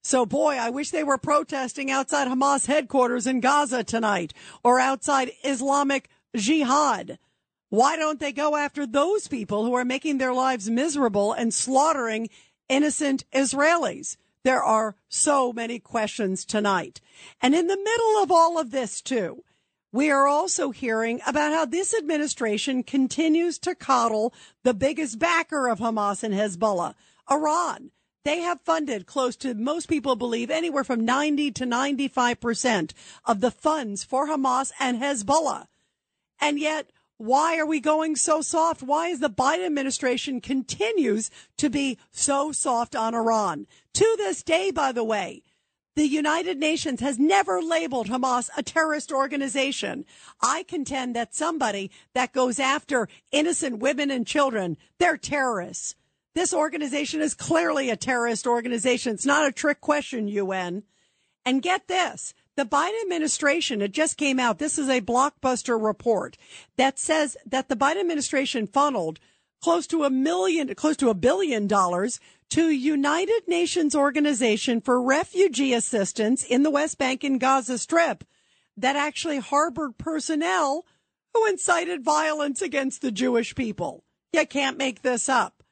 [0.03, 5.31] So boy, I wish they were protesting outside Hamas headquarters in Gaza tonight or outside
[5.43, 7.19] Islamic Jihad.
[7.69, 12.29] Why don't they go after those people who are making their lives miserable and slaughtering
[12.69, 14.17] innocent Israelis?
[14.43, 17.01] There are so many questions tonight.
[17.41, 19.43] And in the middle of all of this, too,
[19.91, 25.79] we are also hearing about how this administration continues to coddle the biggest backer of
[25.79, 26.95] Hamas and Hezbollah,
[27.31, 27.91] Iran.
[28.25, 32.91] They have funded close to, most people believe, anywhere from 90 to 95%
[33.25, 35.67] of the funds for Hamas and Hezbollah.
[36.41, 38.83] And yet, why are we going so soft?
[38.83, 43.67] Why is the Biden administration continues to be so soft on Iran?
[43.93, 45.43] To this day, by the way,
[45.95, 50.03] the United Nations has never labeled Hamas a terrorist organization.
[50.41, 55.95] I contend that somebody that goes after innocent women and children, they're terrorists.
[56.33, 59.13] This organization is clearly a terrorist organization.
[59.13, 60.83] It's not a trick question, UN.
[61.45, 62.33] And get this.
[62.57, 64.59] The Biden administration, it just came out.
[64.59, 66.37] This is a blockbuster report
[66.77, 69.19] that says that the Biden administration funneled
[69.61, 72.19] close to a million, close to a billion dollars
[72.51, 78.23] to United Nations Organization for Refugee Assistance in the West Bank and Gaza Strip
[78.77, 80.85] that actually harbored personnel
[81.33, 84.05] who incited violence against the Jewish people.
[84.31, 85.63] You can't make this up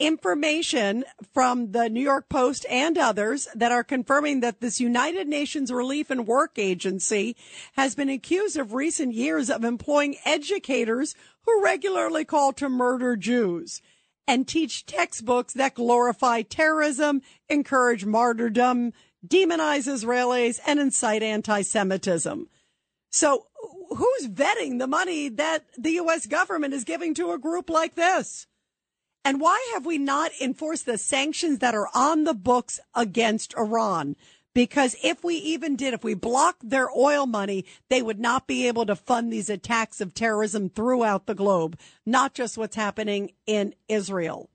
[0.00, 5.70] information from the New York Post and others that are confirming that this United Nations
[5.70, 7.36] Relief and Work Agency
[7.74, 13.82] has been accused of recent years of employing educators who regularly call to murder Jews
[14.26, 18.92] and teach textbooks that glorify terrorism, encourage martyrdom,
[19.26, 22.48] demonize Israelis, and incite anti-Semitism.
[23.10, 23.46] So
[23.90, 26.26] who's vetting the money that the U.S.
[26.26, 28.46] government is giving to a group like this?
[29.24, 34.16] And why have we not enforced the sanctions that are on the books against Iran?
[34.54, 38.66] Because if we even did, if we blocked their oil money, they would not be
[38.66, 43.74] able to fund these attacks of terrorism throughout the globe, not just what's happening in
[43.88, 44.50] Israel.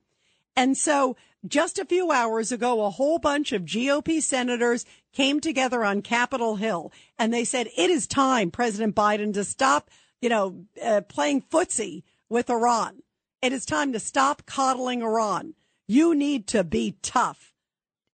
[0.56, 1.16] And so
[1.48, 6.56] just a few hours ago, a whole bunch of GOP senators came together on Capitol
[6.56, 9.90] Hill and they said, it is time, President Biden, to stop,
[10.22, 13.02] you know, uh, playing footsie with Iran.
[13.42, 15.54] It is time to stop coddling Iran.
[15.88, 17.54] You need to be tough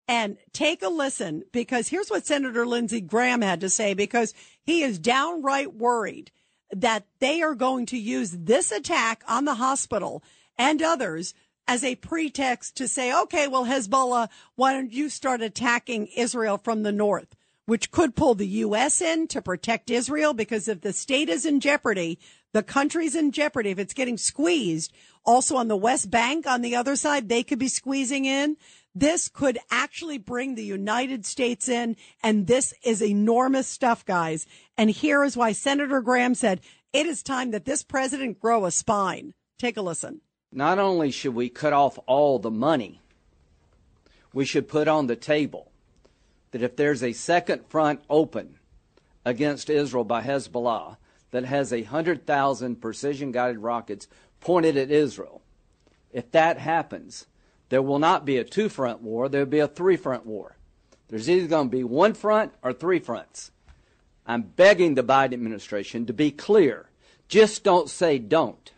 [0.08, 4.82] and take a listen because here's what Senator Lindsey Graham had to say because he
[4.84, 6.32] is downright worried
[6.72, 10.24] that they are going to use this attack on the hospital
[10.58, 11.34] and others
[11.68, 16.84] as a pretext to say, okay, well, Hezbollah, why don't you start attacking Israel from
[16.84, 17.36] the north?
[17.66, 19.02] Which could pull the U.S.
[19.02, 22.20] in to protect Israel because if the state is in jeopardy,
[22.54, 23.70] the country's in jeopardy.
[23.72, 24.92] If it's getting squeezed,
[25.26, 28.58] also on the West Bank, on the other side, they could be squeezing in.
[28.94, 31.96] This could actually bring the United States in.
[32.22, 34.46] And this is enormous stuff, guys.
[34.78, 38.72] And here is why Senator Graham said it is time that this president grow a
[38.72, 39.34] spine.
[39.58, 40.22] Take a listen.
[40.52, 43.00] Not only should we cut off all the money,
[44.34, 45.72] we should put on the table
[46.52, 48.58] that if there's a second front open
[49.24, 50.98] against Israel by Hezbollah
[51.32, 54.08] that has a hundred thousand precision guided rockets
[54.40, 55.42] pointed at Israel.
[56.12, 57.26] If that happens,
[57.70, 60.58] there will not be a two front war, there'll be a three front war.
[61.08, 63.52] There's either going to be one front or three fronts.
[64.26, 66.90] I'm begging the Biden administration to be clear.
[67.28, 68.72] Just don't say don't.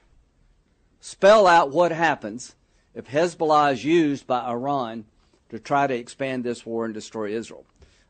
[1.00, 2.56] Spell out what happens
[2.96, 5.06] if Hezbollah is used by Iran
[5.50, 7.66] to try to expand this war and destroy Israel.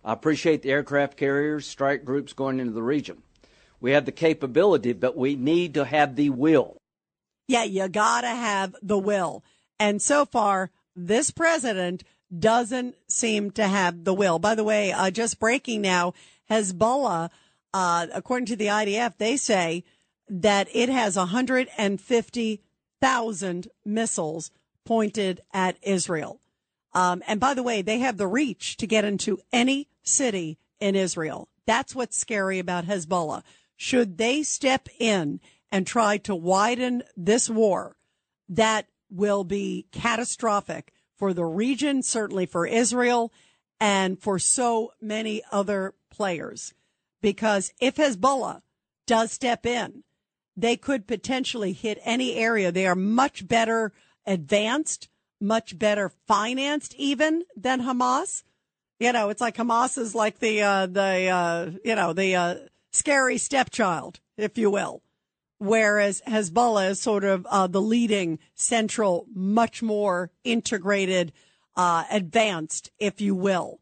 [0.06, 3.24] I appreciate the aircraft carriers, strike groups going into the region.
[3.84, 6.78] We have the capability, but we need to have the will.
[7.50, 9.44] Yeah, you gotta have the will.
[9.78, 12.06] And so far, this president
[12.40, 14.40] doesn't seem to have the will.
[14.40, 16.14] By the way, uh, just breaking now,
[16.50, 17.30] Hezbollah,
[17.74, 19.84] uh, according to the IDF, they say
[20.30, 24.52] that it has 150,000 missiles
[24.86, 26.40] pointed at Israel.
[26.94, 30.96] Um, and by the way, they have the reach to get into any city in
[30.96, 31.50] Israel.
[31.66, 33.44] That's what's scary about Hezbollah.
[33.76, 35.40] Should they step in
[35.72, 37.98] and try to widen this war,
[38.50, 43.32] that will be catastrophic for the region, certainly for Israel,
[43.80, 46.74] and for so many other players.
[47.22, 48.62] Because if Hezbollah
[49.08, 50.04] does step in,
[50.56, 52.72] they could potentially hit any area.
[52.72, 53.94] They are much better
[54.26, 55.10] advanced,
[55.40, 58.44] much better financed even than Hamas.
[59.00, 62.56] You know, it's like Hamas is like the, uh, the, uh, you know, the, uh,
[62.94, 65.02] scary stepchild, if you will.
[65.58, 71.34] Whereas Hezbollah is sort of, uh, the leading central, much more integrated,
[71.76, 73.80] uh, advanced, if you will,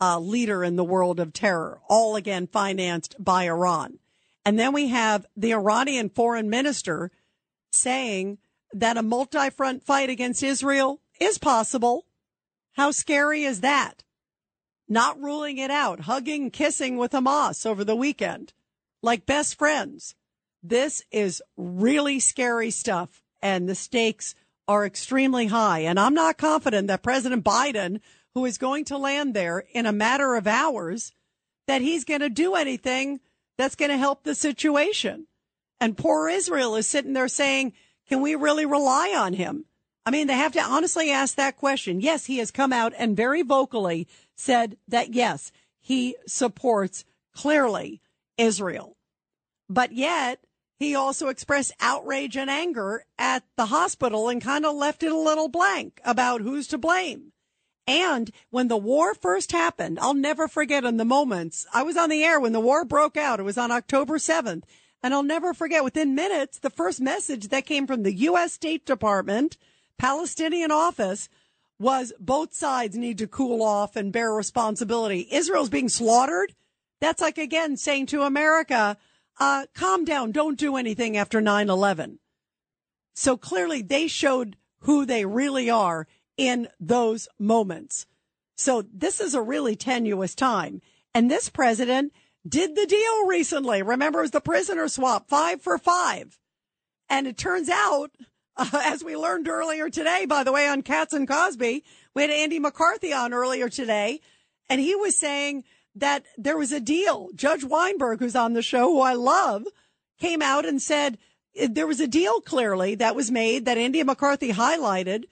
[0.00, 3.98] uh, leader in the world of terror, all again financed by Iran.
[4.44, 7.10] And then we have the Iranian foreign minister
[7.72, 8.38] saying
[8.72, 12.06] that a multi front fight against Israel is possible.
[12.72, 14.04] How scary is that?
[14.88, 18.54] Not ruling it out, hugging, kissing with Hamas over the weekend,
[19.02, 20.14] like best friends.
[20.62, 24.34] This is really scary stuff, and the stakes
[24.66, 25.80] are extremely high.
[25.80, 28.00] And I'm not confident that President Biden,
[28.34, 31.12] who is going to land there in a matter of hours,
[31.66, 33.20] that he's going to do anything
[33.56, 35.26] that's going to help the situation.
[35.80, 37.72] And poor Israel is sitting there saying,
[38.08, 39.66] can we really rely on him?
[40.06, 42.00] I mean, they have to honestly ask that question.
[42.00, 44.08] Yes, he has come out and very vocally
[44.38, 48.00] said that, yes, he supports clearly
[48.38, 48.96] Israel.
[49.68, 50.44] But yet,
[50.78, 55.18] he also expressed outrage and anger at the hospital and kind of left it a
[55.18, 57.32] little blank about who's to blame.
[57.86, 61.66] And when the war first happened, I'll never forget in the moments.
[61.74, 63.40] I was on the air when the war broke out.
[63.40, 64.62] It was on October 7th.
[65.02, 68.52] And I'll never forget within minutes, the first message that came from the U.S.
[68.52, 69.56] State Department,
[69.96, 71.28] Palestinian office
[71.78, 75.28] was both sides need to cool off and bear responsibility.
[75.30, 76.54] Israel's being slaughtered.
[77.00, 78.96] That's like again saying to America,
[79.38, 80.32] uh, calm down.
[80.32, 82.18] Don't do anything after 9-11.
[83.14, 86.06] So clearly they showed who they really are
[86.36, 88.06] in those moments.
[88.56, 90.80] So this is a really tenuous time.
[91.14, 92.12] And this president
[92.46, 93.82] did the deal recently.
[93.82, 96.38] Remember, it was the prisoner swap, five for five.
[97.08, 98.10] And it turns out,
[98.58, 101.84] uh, as we learned earlier today, by the way, on Cats and Cosby,
[102.14, 104.20] we had Andy McCarthy on earlier today,
[104.68, 107.30] and he was saying that there was a deal.
[107.34, 109.64] Judge Weinberg, who's on the show, who I love,
[110.18, 111.18] came out and said
[111.54, 115.24] there was a deal clearly that was made that Andy McCarthy highlighted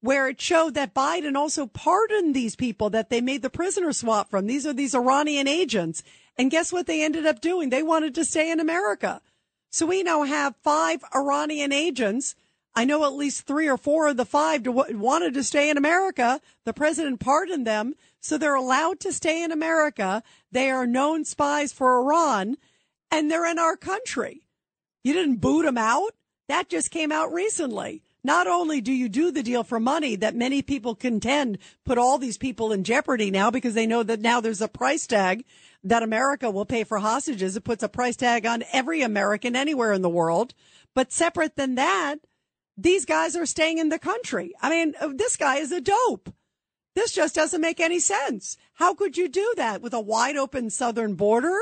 [0.00, 4.30] where it showed that Biden also pardoned these people that they made the prisoner swap
[4.30, 4.46] from.
[4.46, 6.02] These are these Iranian agents.
[6.38, 7.68] And guess what they ended up doing?
[7.68, 9.20] They wanted to stay in America.
[9.70, 12.34] So we now have five Iranian agents.
[12.74, 16.40] I know at least three or four of the five wanted to stay in America.
[16.64, 17.94] The president pardoned them.
[18.20, 20.22] So they're allowed to stay in America.
[20.52, 22.56] They are known spies for Iran
[23.10, 24.42] and they're in our country.
[25.02, 26.14] You didn't boot them out.
[26.48, 28.02] That just came out recently.
[28.22, 32.18] Not only do you do the deal for money that many people contend put all
[32.18, 35.44] these people in jeopardy now because they know that now there's a price tag
[35.82, 37.56] that America will pay for hostages.
[37.56, 40.54] It puts a price tag on every American anywhere in the world.
[40.94, 42.16] But separate than that,
[42.82, 44.52] these guys are staying in the country.
[44.60, 46.32] I mean, uh, this guy is a dope.
[46.94, 48.56] This just doesn't make any sense.
[48.74, 51.56] How could you do that with a wide open southern border?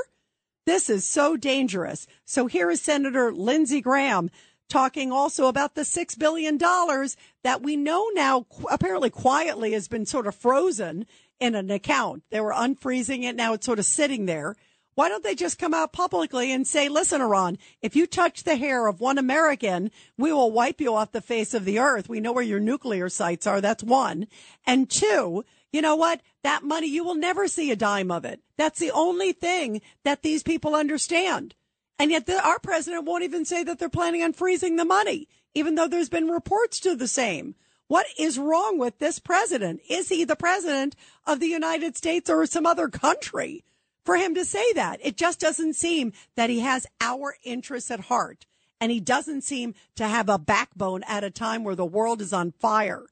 [0.64, 2.06] This is so dangerous.
[2.24, 4.30] So here is Senator Lindsey Graham
[4.68, 10.26] talking also about the $6 billion that we know now apparently quietly has been sort
[10.26, 11.06] of frozen
[11.40, 12.22] in an account.
[12.30, 13.34] They were unfreezing it.
[13.34, 14.56] Now it's sort of sitting there.
[14.98, 18.56] Why don't they just come out publicly and say, listen, Iran, if you touch the
[18.56, 22.08] hair of one American, we will wipe you off the face of the earth.
[22.08, 23.60] We know where your nuclear sites are.
[23.60, 24.26] That's one.
[24.66, 26.20] And two, you know what?
[26.42, 28.40] That money, you will never see a dime of it.
[28.56, 31.54] That's the only thing that these people understand.
[32.00, 35.28] And yet the, our president won't even say that they're planning on freezing the money,
[35.54, 37.54] even though there's been reports to the same.
[37.86, 39.80] What is wrong with this president?
[39.88, 43.62] Is he the president of the United States or some other country
[44.08, 44.98] for him to say that?
[45.02, 48.46] It just doesn't seem that he has our interests at heart.
[48.80, 52.32] And he doesn't seem to have a backbone at a time where the world is
[52.32, 53.04] on fire.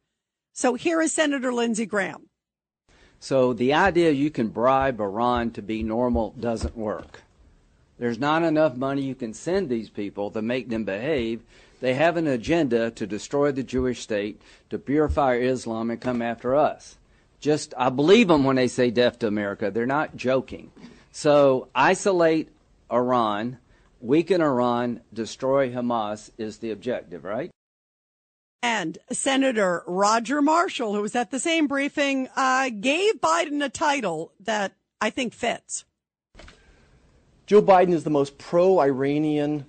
[0.55, 2.31] So here is Senator Lindsey Graham.
[3.21, 7.21] So the idea you can bribe Iran to be normal doesn't work.
[7.99, 11.43] There's not enough money you can send these people to make them behave.
[11.83, 14.41] They have an agenda to destroy the Jewish state,
[14.71, 16.97] to purify Islam, and come after us.
[17.41, 19.71] Just, I believe them when they say death to America.
[19.71, 20.71] They're not joking.
[21.13, 22.51] So isolate
[22.93, 23.59] Iran,
[24.01, 27.51] weaken Iran, destroy Hamas is the objective, right?
[28.63, 34.33] And Senator Roger Marshall, who was at the same briefing, uh, gave Biden a title
[34.41, 35.85] that I think fits.
[37.47, 39.67] Joe Biden is the most pro Iranian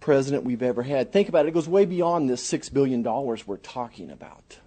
[0.00, 1.12] president we've ever had.
[1.12, 4.58] Think about it, it goes way beyond this $6 billion we're talking about.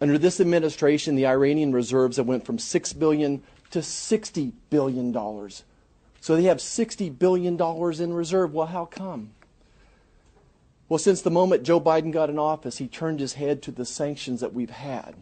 [0.00, 5.12] Under this administration, the Iranian reserves have went from 6 billion to $60 billion.
[6.20, 7.60] So they have $60 billion
[8.02, 8.52] in reserve.
[8.52, 9.30] Well, how come?
[10.88, 13.84] Well, since the moment Joe Biden got in office, he turned his head to the
[13.84, 15.14] sanctions that we've had.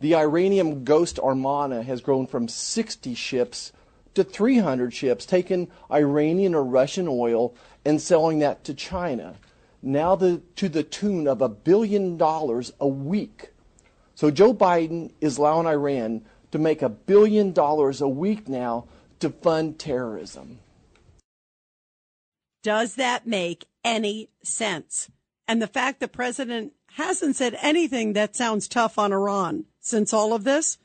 [0.00, 3.72] The Iranian Ghost Armada has grown from 60 ships
[4.14, 7.54] to 300 ships, taking Iranian or Russian oil
[7.84, 9.36] and selling that to China,
[9.82, 13.50] now the, to the tune of a billion dollars a week.
[14.20, 18.84] So Joe Biden is allowing Iran to make a billion dollars a week now
[19.20, 20.58] to fund terrorism.
[22.62, 25.08] Does that make any sense?
[25.48, 30.34] And the fact that President hasn't said anything that sounds tough on Iran since all
[30.34, 30.76] of this,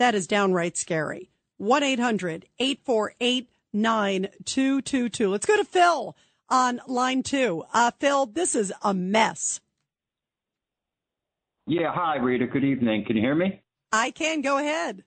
[0.00, 1.30] that is downright scary.
[1.58, 5.28] 1 800 848 9222.
[5.28, 6.16] Let's go to Phil
[6.50, 7.62] on line two.
[7.72, 9.60] Uh, Phil, this is a mess.
[11.66, 12.46] Yeah, hi, Rita.
[12.46, 13.04] Good evening.
[13.06, 13.62] Can you hear me?
[13.92, 14.40] I can.
[14.40, 15.04] Go ahead.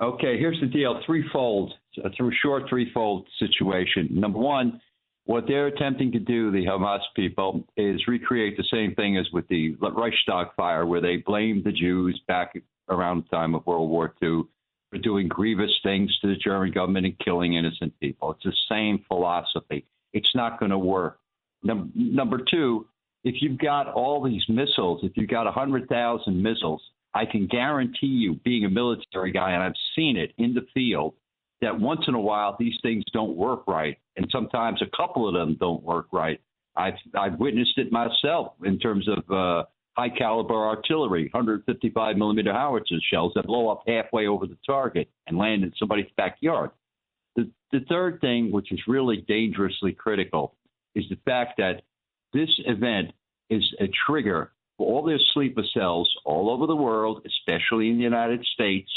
[0.00, 2.10] Okay, here's the deal threefold, a
[2.42, 4.08] short threefold situation.
[4.10, 4.80] Number one,
[5.26, 9.46] what they're attempting to do, the Hamas people, is recreate the same thing as with
[9.48, 14.12] the Reichstag fire, where they blamed the Jews back around the time of World War
[14.20, 14.42] II
[14.90, 18.32] for doing grievous things to the German government and killing innocent people.
[18.32, 19.86] It's the same philosophy.
[20.12, 21.20] It's not going to work.
[21.62, 22.86] Num- number two,
[23.24, 26.82] if you've got all these missiles, if you've got 100,000 missiles,
[27.14, 31.14] I can guarantee you, being a military guy, and I've seen it in the field,
[31.60, 35.34] that once in a while these things don't work right, and sometimes a couple of
[35.34, 36.40] them don't work right.
[36.76, 39.64] I've I've witnessed it myself in terms of uh,
[39.96, 45.38] high caliber artillery, 155 millimeter howitzer shells that blow up halfway over the target and
[45.38, 46.70] land in somebody's backyard.
[47.36, 50.56] The the third thing, which is really dangerously critical,
[50.94, 51.82] is the fact that
[52.34, 53.12] this event
[53.48, 58.02] is a trigger for all their sleeper cells all over the world, especially in the
[58.02, 58.90] United States,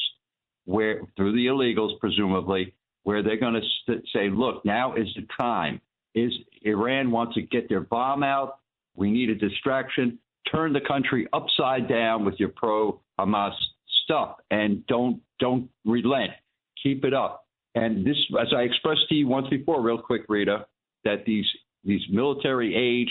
[0.66, 2.74] where through the illegals, presumably,
[3.04, 5.80] where they're going to st- say, look, now is the time.
[6.16, 6.34] Is
[6.64, 8.60] Iran wants to get their bomb out?
[8.96, 10.20] We need a distraction.
[10.52, 13.54] Turn the country upside down with your pro Hamas
[14.04, 16.32] stuff, and don't don't relent.
[16.82, 17.46] Keep it up.
[17.76, 20.66] And this, as I expressed to you once before, real quick, Rita,
[21.04, 21.46] that these
[21.84, 23.10] these military age,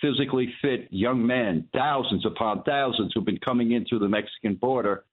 [0.00, 5.04] physically fit young men, thousands upon thousands who've been coming in through the Mexican border,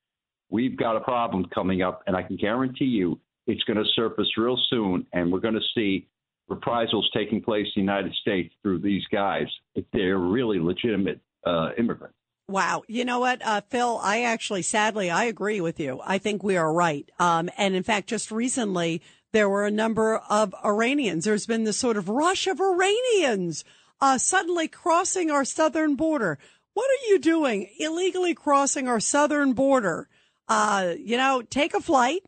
[0.50, 4.28] we've got a problem coming up, and I can guarantee you it's going to surface
[4.38, 6.08] real soon, and we're going to see
[6.50, 11.70] reprisals taking place in the United States through these guys if they're really legitimate uh,
[11.78, 12.16] immigrants.
[12.50, 12.84] Wow.
[12.88, 16.00] You know what, uh, Phil, I actually, sadly, I agree with you.
[16.06, 17.10] I think we are right.
[17.20, 19.02] Um, and in fact, just recently,
[19.34, 21.26] there were a number of Iranians.
[21.26, 23.66] There's been this sort of rush of Iranians,
[24.02, 26.38] uh, suddenly crossing our southern border.
[26.74, 30.08] What are you doing illegally crossing our southern border?
[30.48, 32.22] Uh, you know, take a flight,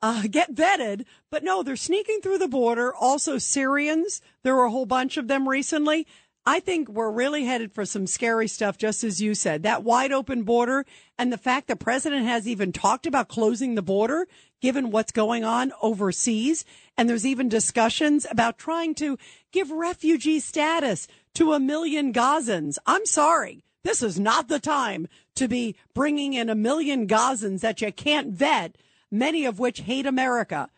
[0.00, 1.04] uh, get vetted.
[1.30, 2.94] But no, they're sneaking through the border.
[2.94, 4.20] Also Syrians.
[4.42, 6.06] There were a whole bunch of them recently.
[6.48, 9.64] I think we're really headed for some scary stuff, just as you said.
[9.64, 10.86] That wide open border
[11.18, 14.28] and the fact the president has even talked about closing the border,
[14.62, 16.64] given what's going on overseas.
[16.96, 19.18] And there's even discussions about trying to
[19.56, 22.76] give refugee status to a million Gazans.
[22.84, 23.64] I'm sorry.
[23.84, 28.34] This is not the time to be bringing in a million Gazans that you can't
[28.34, 28.76] vet,
[29.10, 30.68] many of which hate America.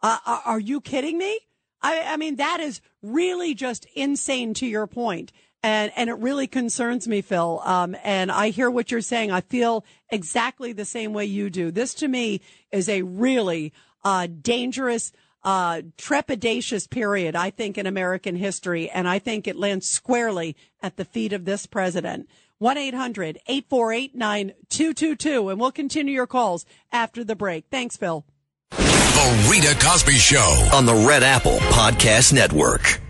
[0.00, 1.40] Uh, are you kidding me?
[1.82, 5.32] I, I mean, that is really just insane to your point.
[5.64, 7.60] And, and it really concerns me, Phil.
[7.64, 9.32] Um, and I hear what you're saying.
[9.32, 11.72] I feel exactly the same way you do.
[11.72, 13.72] This to me is a really,
[14.04, 15.10] uh, dangerous,
[15.44, 18.90] uh, trepidatious period, I think, in American history.
[18.90, 22.28] And I think it lands squarely at the feet of this president.
[22.60, 25.50] 1-800-848-9222.
[25.50, 27.66] And we'll continue your calls after the break.
[27.70, 28.24] Thanks, Phil.
[28.70, 33.00] The Rita Cosby Show on the Red Apple Podcast Network.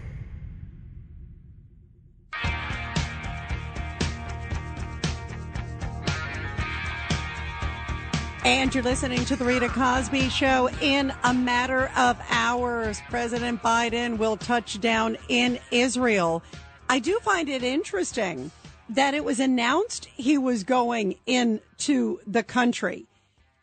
[8.45, 10.71] And you're listening to the Rita Cosby Show.
[10.81, 16.43] In a matter of hours, President Biden will touch down in Israel.
[16.89, 18.51] I do find it interesting
[18.89, 23.07] that it was announced he was going into the country.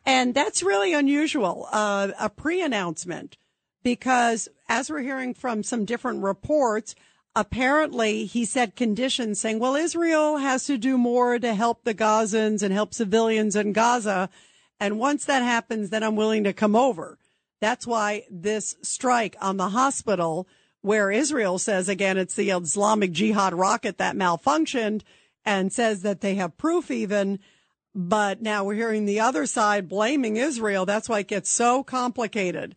[0.06, 3.38] And that's really unusual, uh, a pre announcement,
[3.82, 6.96] because as we're hearing from some different reports,
[7.36, 12.62] apparently he set conditions saying, well, Israel has to do more to help the Gazans
[12.62, 14.30] and help civilians in Gaza.
[14.80, 17.18] And once that happens, then I'm willing to come over.
[17.62, 20.48] That's why this strike on the hospital,
[20.82, 25.02] where Israel says again, it's the Islamic Jihad rocket that malfunctioned
[25.46, 27.40] and says that they have proof even.
[27.94, 30.86] But now we're hearing the other side blaming Israel.
[30.86, 32.76] That's why it gets so complicated.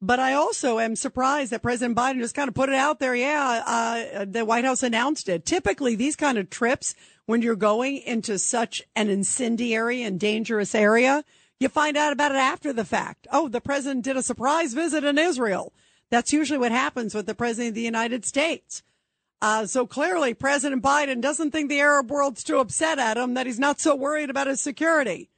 [0.00, 3.14] But I also am surprised that President Biden just kind of put it out there.
[3.14, 5.44] Yeah, uh, the White House announced it.
[5.44, 6.94] Typically, these kind of trips,
[7.26, 11.24] when you're going into such an incendiary and dangerous area,
[11.60, 13.26] you find out about it after the fact.
[13.32, 15.72] Oh, the president did a surprise visit in Israel.
[16.10, 18.82] That's usually what happens with the president of the United States.
[19.40, 23.46] Uh, so clearly, President Biden doesn't think the Arab world's too upset at him that
[23.46, 25.30] he's not so worried about his security.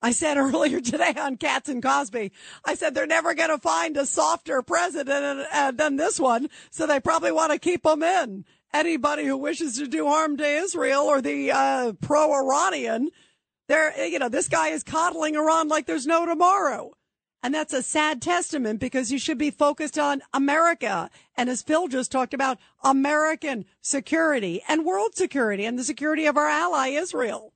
[0.00, 2.32] I said earlier today on Cats and Cosby,
[2.64, 6.86] I said they're never going to find a softer president uh, than this one, so
[6.86, 8.44] they probably want to keep him in.
[8.72, 13.10] Anybody who wishes to do harm to Israel or the uh, pro-Iranian,
[13.68, 16.92] they're eh, you know this guy is coddling Iran like there's no tomorrow.
[17.44, 21.10] And that's a sad testament because you should be focused on America.
[21.36, 26.36] And as Phil just talked about, American security and world security and the security of
[26.36, 27.52] our ally, Israel.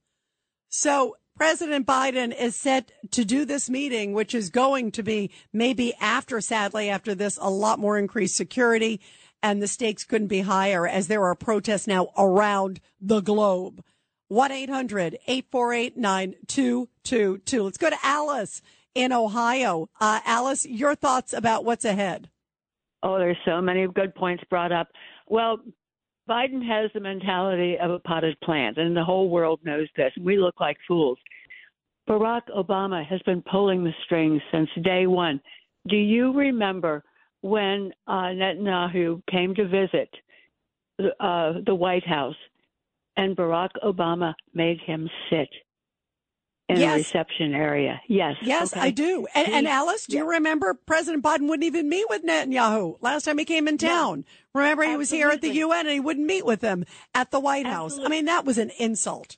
[0.68, 5.94] So President Biden is set to do this meeting, which is going to be maybe
[6.00, 9.00] after, sadly, after this, a lot more increased security.
[9.40, 13.84] And the stakes couldn't be higher as there are protests now around the globe.
[14.28, 17.62] 1 800 848 9222.
[17.62, 18.62] Let's go to Alice
[18.94, 19.88] in Ohio.
[20.00, 22.28] Uh, Alice, your thoughts about what's ahead?
[23.02, 24.88] Oh, there's so many good points brought up.
[25.28, 25.58] Well,
[26.28, 30.12] Biden has the mentality of a potted plant, and the whole world knows this.
[30.20, 31.18] We look like fools.
[32.08, 35.40] Barack Obama has been pulling the strings since day one.
[35.88, 37.04] Do you remember
[37.42, 40.08] when uh, Netanyahu came to visit
[41.20, 42.36] uh, the White House
[43.16, 45.48] and Barack Obama made him sit
[46.68, 46.94] in Yes.
[46.94, 48.00] a reception area?
[48.08, 48.36] Yes.
[48.42, 48.86] Yes, okay.
[48.86, 49.26] I do.
[49.34, 53.38] And, and Alice, do you remember President Biden wouldn't even meet with Netanyahu last time
[53.38, 54.24] he came in town?
[54.54, 57.40] Remember, he was here at the UN and he wouldn't meet with him at the
[57.40, 57.98] White House.
[58.02, 59.36] I mean, that was an insult.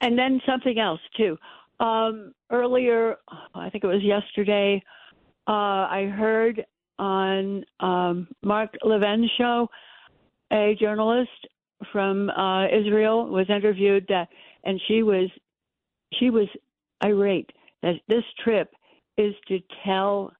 [0.00, 1.36] And then something else too.
[1.78, 3.16] Um, earlier,
[3.54, 4.82] I think it was yesterday,
[5.46, 6.64] uh, I heard
[6.98, 9.68] on um, Mark Levin's show,
[10.50, 11.30] a journalist
[11.92, 14.28] from uh, Israel was interviewed that,
[14.64, 15.28] and she was
[16.18, 16.48] she was
[17.04, 17.50] irate
[17.82, 18.72] that this trip
[19.16, 20.32] is to tell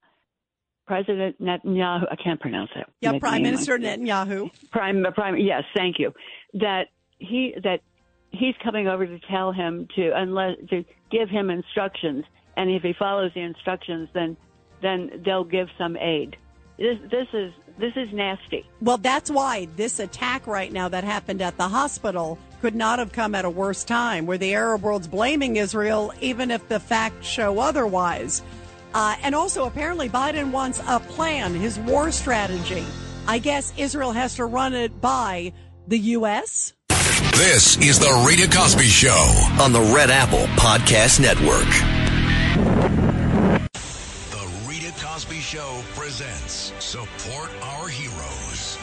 [0.86, 2.04] President Netanyahu.
[2.10, 2.86] I can't pronounce it.
[3.00, 4.50] Yeah, Prime Minister Netanyahu.
[4.70, 5.36] Prime, prime.
[5.38, 6.12] Yes, thank you.
[6.54, 6.86] That
[7.18, 7.80] he that
[8.30, 12.24] he's coming over to tell him to unless to give him instructions,
[12.56, 14.36] and if he follows the instructions, then
[14.82, 16.36] then they'll give some aid.
[16.78, 18.66] This this is this is nasty.
[18.80, 23.12] Well, that's why this attack right now that happened at the hospital could not have
[23.12, 27.26] come at a worse time, where the Arab world's blaming Israel, even if the facts
[27.26, 28.42] show otherwise.
[28.94, 32.84] Uh, and also, apparently, Biden wants a plan, his war strategy.
[33.26, 35.52] I guess Israel has to run it by
[35.86, 36.72] the U.S.
[37.36, 39.46] This is the Rita Cosby Show.
[39.60, 41.95] on the Red Apple Podcast Network.
[45.46, 48.78] Show presents Support Our Heroes.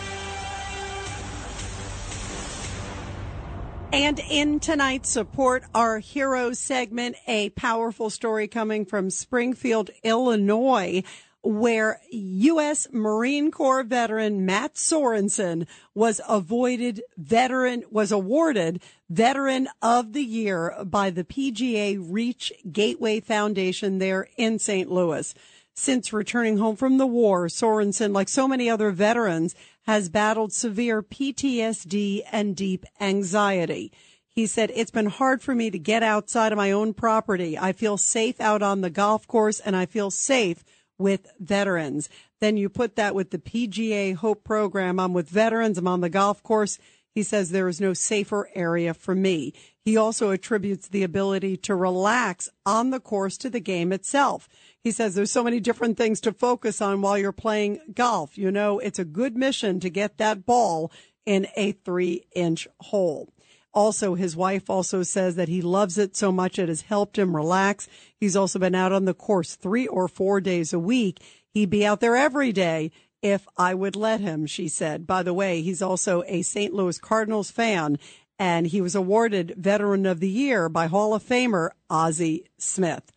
[3.91, 11.03] And in tonight's Support Our Heroes segment, a powerful story coming from Springfield, Illinois,
[11.41, 12.87] where U.S.
[12.93, 21.09] Marine Corps veteran Matt Sorensen was avoided veteran, was awarded Veteran of the Year by
[21.09, 24.89] the PGA Reach Gateway Foundation there in St.
[24.89, 25.35] Louis.
[25.75, 31.01] Since returning home from the war, Sorensen, like so many other veterans, has battled severe
[31.01, 33.91] PTSD and deep anxiety.
[34.27, 37.57] He said, it's been hard for me to get outside of my own property.
[37.57, 40.63] I feel safe out on the golf course and I feel safe
[40.97, 42.09] with veterans.
[42.39, 44.99] Then you put that with the PGA Hope program.
[44.99, 45.77] I'm with veterans.
[45.77, 46.79] I'm on the golf course.
[47.13, 49.53] He says there is no safer area for me.
[49.85, 54.49] He also attributes the ability to relax on the course to the game itself.
[54.83, 58.37] He says there's so many different things to focus on while you're playing golf.
[58.37, 60.91] You know, it's a good mission to get that ball
[61.25, 63.29] in a three inch hole.
[63.73, 67.35] Also, his wife also says that he loves it so much it has helped him
[67.35, 67.87] relax.
[68.19, 71.21] He's also been out on the course three or four days a week.
[71.49, 72.91] He'd be out there every day
[73.23, 75.07] if I would let him, she said.
[75.07, 76.73] By the way, he's also a St.
[76.73, 77.97] Louis Cardinals fan
[78.37, 83.11] and he was awarded Veteran of the Year by Hall of Famer Ozzie Smith.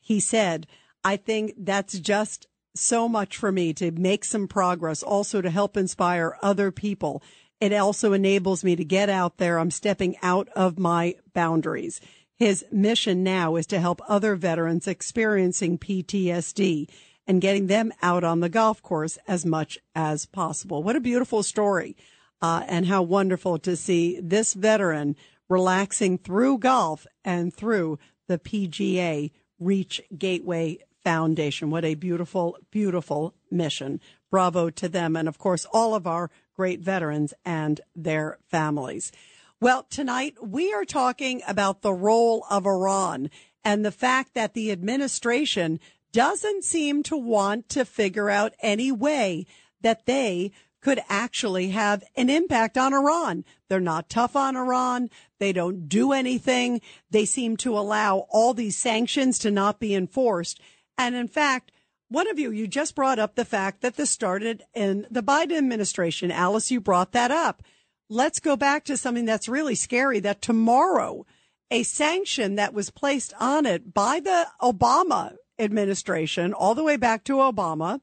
[0.00, 0.66] He said,
[1.04, 5.76] I think that's just so much for me to make some progress, also to help
[5.76, 7.22] inspire other people.
[7.60, 9.58] It also enables me to get out there.
[9.58, 12.00] I'm stepping out of my boundaries.
[12.38, 16.88] His mission now is to help other veterans experiencing PTSD
[17.26, 20.82] and getting them out on the golf course as much as possible.
[20.82, 21.96] What a beautiful story.
[22.40, 25.14] Uh, and how wonderful to see this veteran
[25.48, 29.30] relaxing through golf and through the PGA
[29.60, 31.70] Reach Gateway Foundation.
[31.70, 34.00] What a beautiful, beautiful mission.
[34.30, 35.16] Bravo to them.
[35.16, 39.12] And of course, all of our great veterans and their families.
[39.60, 43.30] Well, tonight we are talking about the role of Iran
[43.64, 45.78] and the fact that the administration
[46.12, 49.46] doesn't seem to want to figure out any way
[49.80, 53.44] that they could actually have an impact on Iran.
[53.68, 55.10] They're not tough on Iran.
[55.38, 56.80] They don't do anything.
[57.10, 60.60] They seem to allow all these sanctions to not be enforced.
[61.02, 61.72] And in fact,
[62.08, 65.58] one of you, you just brought up the fact that this started in the Biden
[65.58, 66.30] administration.
[66.30, 67.64] Alice, you brought that up.
[68.08, 71.26] Let's go back to something that's really scary that tomorrow
[71.72, 77.24] a sanction that was placed on it by the Obama administration all the way back
[77.24, 78.00] to Obama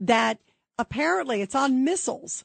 [0.00, 0.40] that
[0.76, 2.44] apparently it's on missiles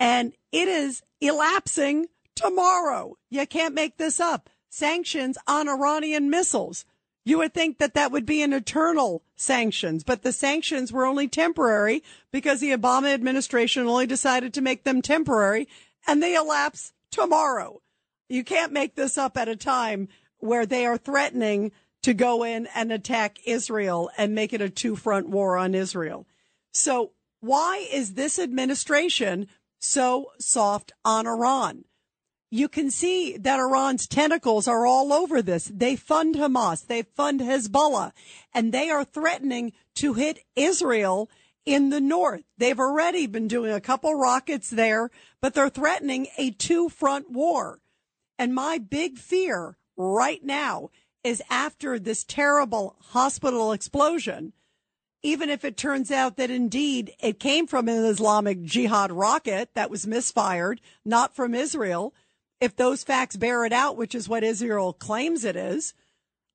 [0.00, 3.18] and it is elapsing tomorrow.
[3.28, 4.48] You can't make this up.
[4.70, 6.86] Sanctions on Iranian missiles.
[7.24, 11.28] You would think that that would be an eternal sanctions, but the sanctions were only
[11.28, 15.68] temporary because the Obama administration only decided to make them temporary
[16.06, 17.80] and they elapse tomorrow.
[18.28, 20.08] You can't make this up at a time
[20.38, 21.72] where they are threatening
[22.02, 26.26] to go in and attack Israel and make it a two front war on Israel.
[26.72, 31.84] So why is this administration so soft on Iran?
[32.50, 35.70] You can see that Iran's tentacles are all over this.
[35.72, 38.12] They fund Hamas, they fund Hezbollah,
[38.54, 41.28] and they are threatening to hit Israel
[41.64, 42.44] in the north.
[42.56, 47.80] They've already been doing a couple rockets there, but they're threatening a two front war.
[48.38, 50.90] And my big fear right now
[51.24, 54.52] is after this terrible hospital explosion
[55.26, 59.90] even if it turns out that indeed it came from an Islamic Jihad rocket that
[59.90, 62.14] was misfired, not from Israel,
[62.60, 65.94] if those facts bear it out, which is what Israel claims it is,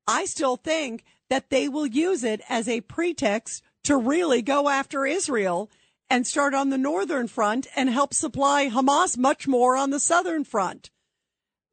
[0.08, 5.06] I still think that they will use it as a pretext to really go after
[5.06, 5.70] Israel
[6.10, 10.44] and start on the northern front and help supply Hamas much more on the southern
[10.44, 10.90] front.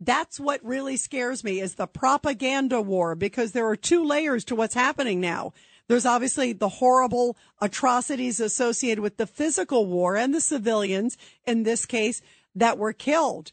[0.01, 4.55] That's what really scares me is the propaganda war because there are two layers to
[4.55, 5.53] what's happening now.
[5.89, 11.17] There's obviously the horrible atrocities associated with the physical war and the civilians
[11.47, 12.23] in this case
[12.55, 13.51] that were killed.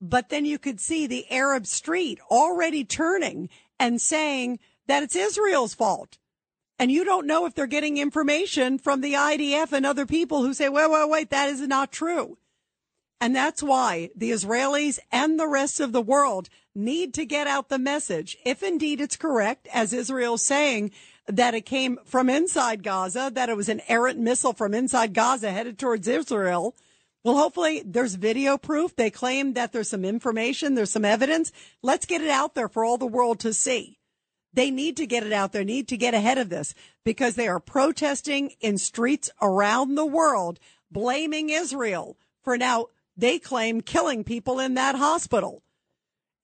[0.00, 5.74] But then you could see the Arab street already turning and saying that it's Israel's
[5.74, 6.18] fault.
[6.78, 10.54] And you don't know if they're getting information from the IDF and other people who
[10.54, 12.38] say, wait, wait, wait, that is not true.
[13.20, 17.68] And that's why the Israelis and the rest of the world need to get out
[17.68, 18.36] the message.
[18.44, 20.92] If indeed it's correct, as Israel's saying,
[21.26, 25.50] that it came from inside Gaza, that it was an errant missile from inside Gaza
[25.50, 26.76] headed towards Israel.
[27.24, 28.94] Well, hopefully there's video proof.
[28.94, 31.52] They claim that there's some information, there's some evidence.
[31.82, 33.98] Let's get it out there for all the world to see.
[34.54, 37.48] They need to get it out there, need to get ahead of this because they
[37.48, 40.58] are protesting in streets around the world,
[40.90, 42.16] blaming Israel
[42.48, 45.62] for now, they claim killing people in that hospital.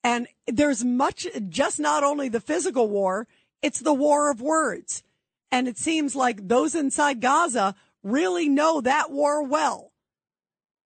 [0.02, 3.26] And there's much, just not only the physical war,
[3.62, 5.02] it's the war of words.
[5.50, 9.92] And it seems like those inside Gaza really know that war well.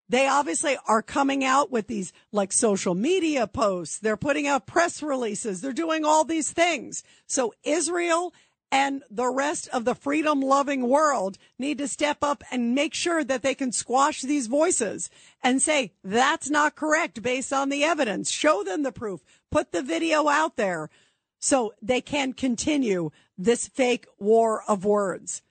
[0.09, 3.99] They obviously are coming out with these like social media posts.
[3.99, 5.61] They're putting out press releases.
[5.61, 7.03] They're doing all these things.
[7.27, 8.33] So Israel
[8.71, 13.25] and the rest of the freedom loving world need to step up and make sure
[13.25, 15.11] that they can squash these voices
[15.43, 18.31] and say that's not correct based on the evidence.
[18.31, 19.21] Show them the proof.
[19.51, 20.91] Put the video out there
[21.39, 25.43] so they can continue this fake war of words.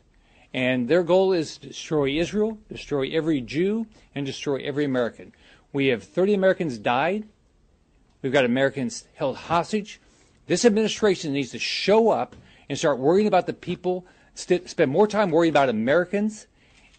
[0.53, 5.33] And their goal is to destroy Israel, destroy every Jew, and destroy every American.
[5.71, 7.27] We have 30 Americans died.
[8.21, 9.99] We've got Americans held hostage.
[10.45, 12.35] This administration needs to show up
[12.69, 14.05] and start worrying about the people,
[14.35, 16.47] st- spend more time worrying about Americans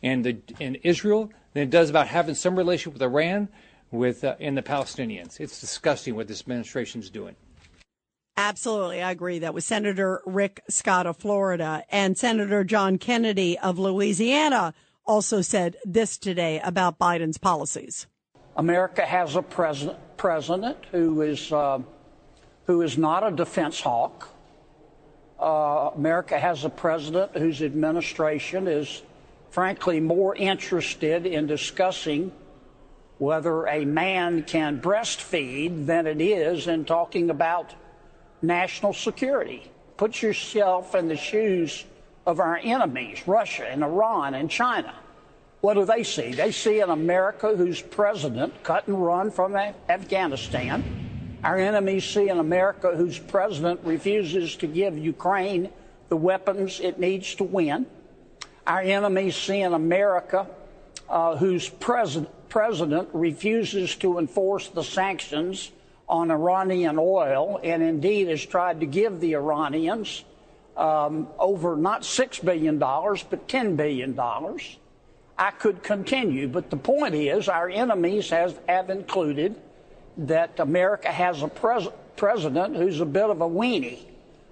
[0.02, 3.48] and, the, and Israel than it does about having some relationship with Iran
[3.94, 5.40] with, uh, and the Palestinians.
[5.40, 7.36] It's disgusting what this administration is doing.
[8.36, 9.00] Absolutely.
[9.00, 9.38] I agree.
[9.38, 14.74] That was Senator Rick Scott of Florida and Senator John Kennedy of Louisiana
[15.06, 18.06] also said this today about Biden's policies.
[18.56, 21.78] America has a president, president who is uh,
[22.66, 24.28] who is not a defense hawk.
[25.38, 29.02] Uh, America has a president whose administration is,
[29.50, 32.32] frankly, more interested in discussing
[33.18, 37.74] whether a man can breastfeed than it is in talking about
[38.42, 39.70] national security.
[39.96, 41.84] Put yourself in the shoes
[42.26, 44.94] of our enemies, Russia and Iran and China.
[45.60, 46.32] What do they see?
[46.32, 49.54] They see an America whose president cut and run from
[49.88, 51.38] Afghanistan.
[51.42, 55.70] Our enemies see an America whose president refuses to give Ukraine
[56.08, 57.86] the weapons it needs to win.
[58.66, 60.46] Our enemies see an America
[61.08, 62.18] uh, whose pres-
[62.54, 65.72] president refuses to enforce the sanctions
[66.08, 70.24] on Iranian oil and indeed has tried to give the Iranians
[70.76, 74.16] um, over not $6 billion, but $10 billion.
[75.36, 79.56] I could continue, but the point is our enemies has, have included
[80.16, 83.98] that America has a pres- president who's a bit of a weenie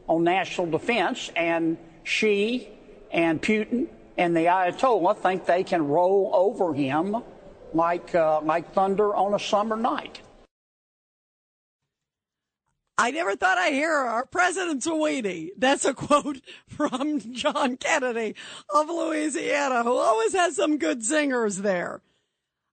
[0.08, 2.68] on national defense, and she
[3.12, 3.86] and Putin
[4.18, 7.22] and the Ayatollah think they can roll over him
[7.74, 10.20] like, uh, like thunder on a summer night.
[12.98, 15.50] I never thought I'd hear our president's a weenie.
[15.56, 18.36] That's a quote from John Kennedy
[18.72, 22.00] of Louisiana, who always has some good singers there.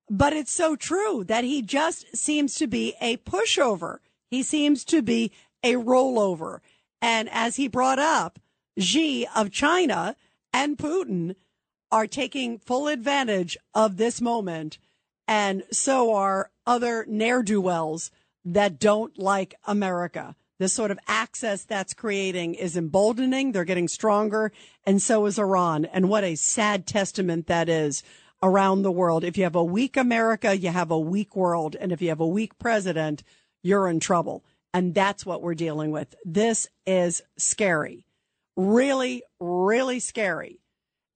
[0.09, 3.99] But it's so true that he just seems to be a pushover.
[4.29, 5.31] He seems to be
[5.63, 6.59] a rollover.
[7.01, 8.39] And as he brought up,
[8.77, 10.15] Xi of China
[10.53, 11.35] and Putin
[11.91, 14.77] are taking full advantage of this moment.
[15.29, 18.09] And so are other ne'er-do-wells
[18.45, 20.35] that don't like America.
[20.57, 23.51] This sort of access that's creating is emboldening.
[23.51, 24.51] They're getting stronger.
[24.87, 25.85] And so is Iran.
[25.85, 28.01] And what a sad testament that is
[28.41, 29.23] around the world.
[29.23, 31.75] If you have a weak America, you have a weak world.
[31.79, 33.21] And if you have a weak president,
[33.61, 34.43] you're in trouble.
[34.73, 36.15] And that's what we're dealing with.
[36.25, 38.07] This is scary.
[38.55, 40.59] Really, really scary.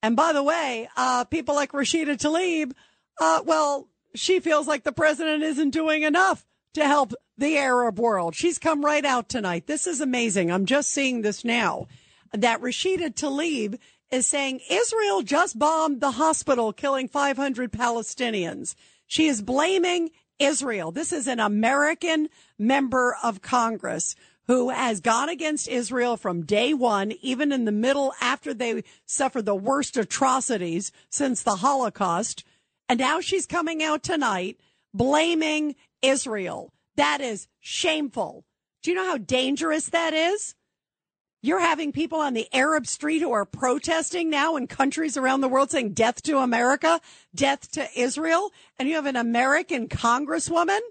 [0.03, 2.73] And by the way, uh, people like Rashida Tlaib,
[3.19, 8.35] uh, well, she feels like the president isn't doing enough to help the Arab world.
[8.35, 9.67] She's come right out tonight.
[9.67, 10.51] This is amazing.
[10.51, 11.87] I'm just seeing this now
[12.31, 13.79] that Rashida Tlaib
[14.11, 18.75] is saying Israel just bombed the hospital, killing 500 Palestinians.
[19.07, 20.91] She is blaming Israel.
[20.91, 24.15] This is an American member of Congress
[24.47, 29.45] who has gone against Israel from day one, even in the middle after they suffered
[29.45, 32.43] the worst atrocities since the Holocaust.
[32.93, 34.59] And now she's coming out tonight
[34.93, 35.73] blaming
[36.03, 36.71] Israel.
[36.95, 38.45] That is shameful.
[38.83, 40.53] Do you know how dangerous that is?
[41.41, 45.47] You're having people on the Arab street who are protesting now in countries around the
[45.47, 47.01] world saying death to America,
[47.33, 48.51] death to Israel.
[48.77, 50.81] And you have an American congresswoman.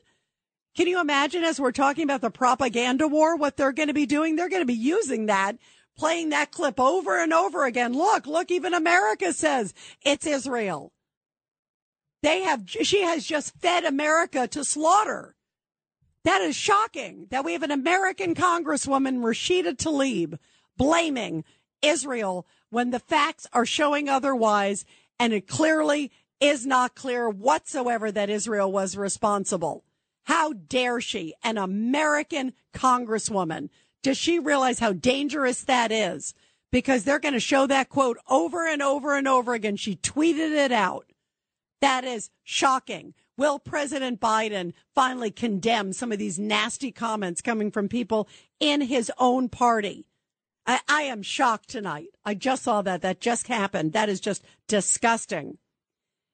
[0.76, 4.06] Can you imagine as we're talking about the propaganda war, what they're going to be
[4.06, 4.34] doing?
[4.34, 5.56] They're going to be using that,
[5.96, 7.92] playing that clip over and over again.
[7.92, 9.72] Look, look, even America says
[10.04, 10.92] it's Israel.
[12.22, 15.34] They have, she has just fed America to slaughter.
[16.24, 20.38] That is shocking that we have an American Congresswoman, Rashida Tlaib,
[20.76, 21.44] blaming
[21.82, 24.84] Israel when the facts are showing otherwise.
[25.18, 29.84] And it clearly is not clear whatsoever that Israel was responsible.
[30.24, 33.68] How dare she, an American Congresswoman?
[34.02, 36.34] Does she realize how dangerous that is?
[36.70, 39.76] Because they're going to show that quote over and over and over again.
[39.76, 41.11] She tweeted it out.
[41.82, 43.12] That is shocking.
[43.36, 48.28] Will President Biden finally condemn some of these nasty comments coming from people
[48.60, 50.06] in his own party?
[50.64, 52.06] I, I am shocked tonight.
[52.24, 53.02] I just saw that.
[53.02, 53.94] That just happened.
[53.94, 55.58] That is just disgusting.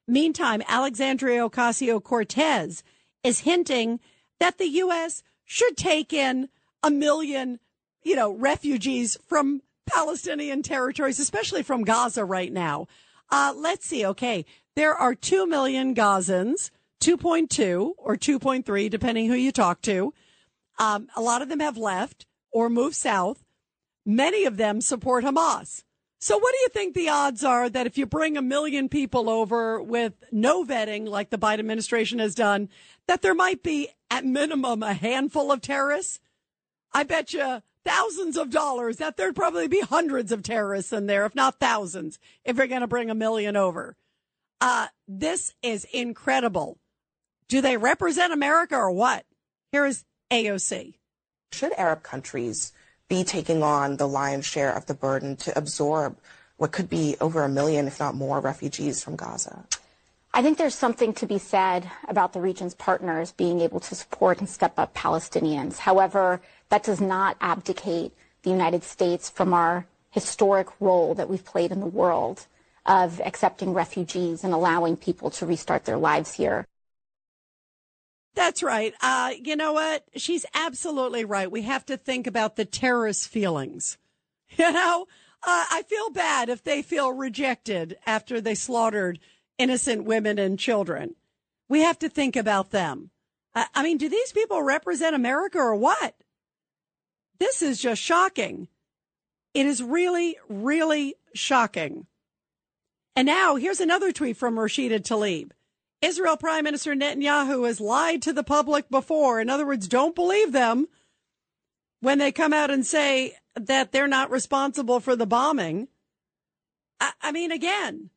[0.07, 2.83] Meantime, Alexandria Ocasio Cortez
[3.25, 4.01] is hinting
[4.41, 5.23] that the U.S.
[5.47, 6.51] should take in
[6.83, 7.59] a million,
[8.03, 12.87] you know, refugees from Palestinian territories, especially from Gaza right now.
[13.31, 14.05] Uh, let's see.
[14.05, 14.45] Okay.
[14.79, 20.15] There are 2 million Gazans, 2.2 or 2.3, depending who you talk to.
[20.79, 23.45] Um, a lot of them have left or moved south.
[24.07, 25.83] Many of them support Hamas.
[26.21, 29.29] So what do you think the odds are that if you bring a million people
[29.29, 32.69] over with no vetting like the Biden administration has done,
[33.09, 36.21] that there might be at minimum a handful of terrorists?
[36.93, 41.27] I bet you thousands of dollars that there'd probably be hundreds of terrorists in there,
[41.27, 43.97] if not thousands, if you're going to bring a million over.
[44.61, 46.79] Uh, this is incredible.
[47.49, 49.25] Do they represent America or what?
[49.73, 50.95] Here is AOC.
[51.53, 52.73] Should Arab countries
[53.09, 56.19] be taking on the lion's share of the burden to absorb
[56.57, 59.65] what could be over a million, if not more, refugees from Gaza?
[60.35, 64.41] I think there's something to be said about the region's partners being able to support
[64.41, 65.79] and step up Palestinians.
[65.79, 68.13] However, that does not abdicate
[68.43, 72.47] the United States from our historic role that we've played in the world
[72.89, 76.67] of accepting refugees and allowing people to restart their lives here.
[78.35, 78.95] That's right.
[79.01, 80.05] Uh, you know what?
[80.17, 81.51] She's absolutely right.
[81.51, 83.99] We have to think about the terrorist feelings.
[84.57, 85.07] You know,
[85.43, 89.19] uh, I feel bad if they feel rejected after they slaughtered
[89.59, 91.17] innocent women and children.
[91.69, 93.11] We have to think about them.
[93.55, 96.15] I, I mean, do these people represent America or what?
[97.39, 98.69] This is just shocking.
[99.53, 102.07] It is really, really shocking.
[103.19, 105.51] And now here's another tweet from Rashida Tlaib.
[106.01, 109.41] Israel Prime Minister Netanyahu has lied to the public before.
[109.41, 110.87] In other words, don't believe them
[111.99, 115.89] when they come out and say that they're not responsible for the bombing.
[117.01, 118.11] I, I mean, again,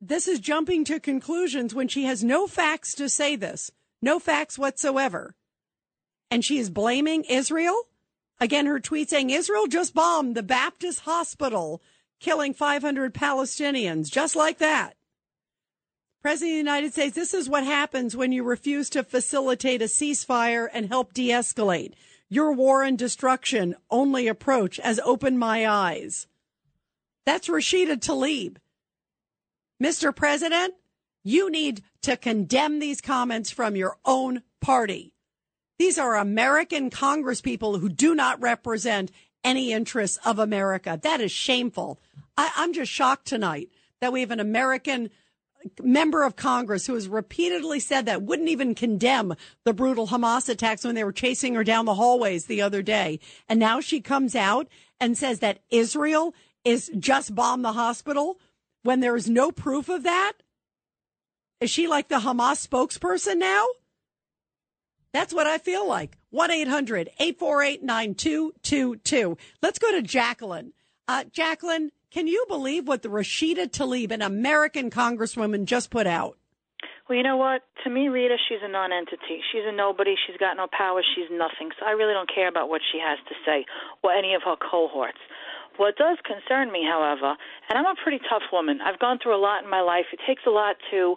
[0.00, 4.58] this is jumping to conclusions when she has no facts to say this, no facts
[4.58, 5.34] whatsoever.
[6.30, 7.78] And she is blaming Israel.
[8.40, 11.82] Again, her tweet saying Israel just bombed the Baptist hospital,
[12.22, 14.94] killing 500 Palestinians, just like that.
[16.22, 19.86] President of the United States, this is what happens when you refuse to facilitate a
[19.86, 21.94] ceasefire and help de escalate.
[22.28, 26.28] Your war and destruction only approach has opened my eyes.
[27.26, 28.56] That's Rashida Tlaib.
[29.82, 30.14] Mr.
[30.14, 30.74] President,
[31.24, 35.12] you need to condemn these comments from your own party.
[35.80, 39.10] These are American congresspeople who do not represent
[39.44, 40.98] any interests of America.
[41.02, 42.00] That is shameful.
[42.36, 43.68] I, am just shocked tonight
[44.00, 45.10] that we have an American
[45.80, 50.84] member of Congress who has repeatedly said that wouldn't even condemn the brutal Hamas attacks
[50.84, 53.20] when they were chasing her down the hallways the other day.
[53.48, 54.68] And now she comes out
[55.00, 58.38] and says that Israel is just bombed the hospital
[58.82, 60.32] when there is no proof of that.
[61.60, 63.66] Is she like the Hamas spokesperson now?
[65.12, 66.18] That's what I feel like.
[66.30, 69.36] 1 800 848 9222.
[69.60, 70.72] Let's go to Jacqueline.
[71.06, 76.38] Uh, Jacqueline, can you believe what the Rashida Tlaib, an American congresswoman, just put out?
[77.08, 77.62] Well, you know what?
[77.84, 79.42] To me, Rita, she's a nonentity.
[79.52, 80.14] She's a nobody.
[80.26, 81.02] She's got no power.
[81.14, 81.70] She's nothing.
[81.78, 83.66] So I really don't care about what she has to say
[84.02, 85.18] or any of her cohorts.
[85.76, 87.34] What does concern me, however,
[87.68, 88.80] and I'm a pretty tough woman.
[88.84, 90.04] I've gone through a lot in my life.
[90.12, 91.16] It takes a lot to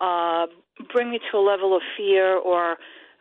[0.00, 0.46] uh,
[0.92, 2.76] bring me to a level of fear or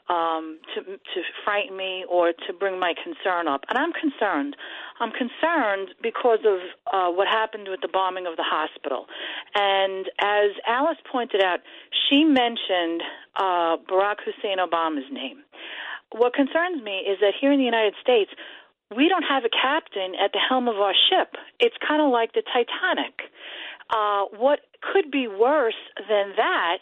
[0.10, 3.62] um, to to frighten me or to bring my concern up.
[3.70, 4.56] And I'm concerned.
[5.00, 6.60] I'm concerned because of
[6.94, 9.08] uh, what happened with the bombing of the hospital.
[9.56, 11.60] And as Alice pointed out,
[12.08, 13.02] she mentioned
[13.36, 15.40] uh, Barack Hussein Obama's name.
[16.12, 18.32] What concerns me is that here in the United States,
[18.96, 21.36] we don't have a captain at the helm of our ship.
[21.60, 23.32] It's kind of like the Titanic.
[23.90, 26.78] Uh, what could be worse than that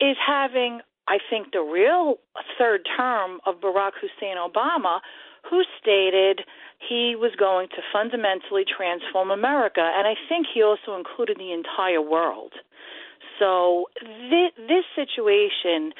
[0.00, 2.16] is having I think the real
[2.58, 5.00] third term of Barack Hussein Obama,
[5.48, 6.40] who stated
[6.88, 9.82] he was going to fundamentally transform America.
[9.82, 12.52] And I think he also included the entire world.
[13.38, 13.86] So
[14.30, 15.92] this, this situation,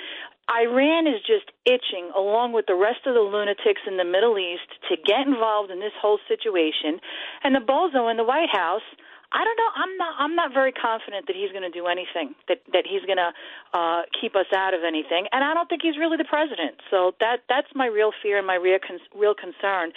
[0.49, 4.69] Iran is just itching, along with the rest of the lunatics in the Middle East,
[4.89, 7.01] to get involved in this whole situation.
[7.43, 8.87] And the bozo in the White House
[9.35, 9.71] I don't know.
[9.75, 10.13] I'm not.
[10.17, 12.39] I'm not very confident that he's going to do anything.
[12.47, 13.35] That that he's going to
[13.75, 15.27] uh, keep us out of anything.
[15.33, 16.79] And I don't think he's really the president.
[16.89, 19.91] So that that's my real fear and my real con- real concern.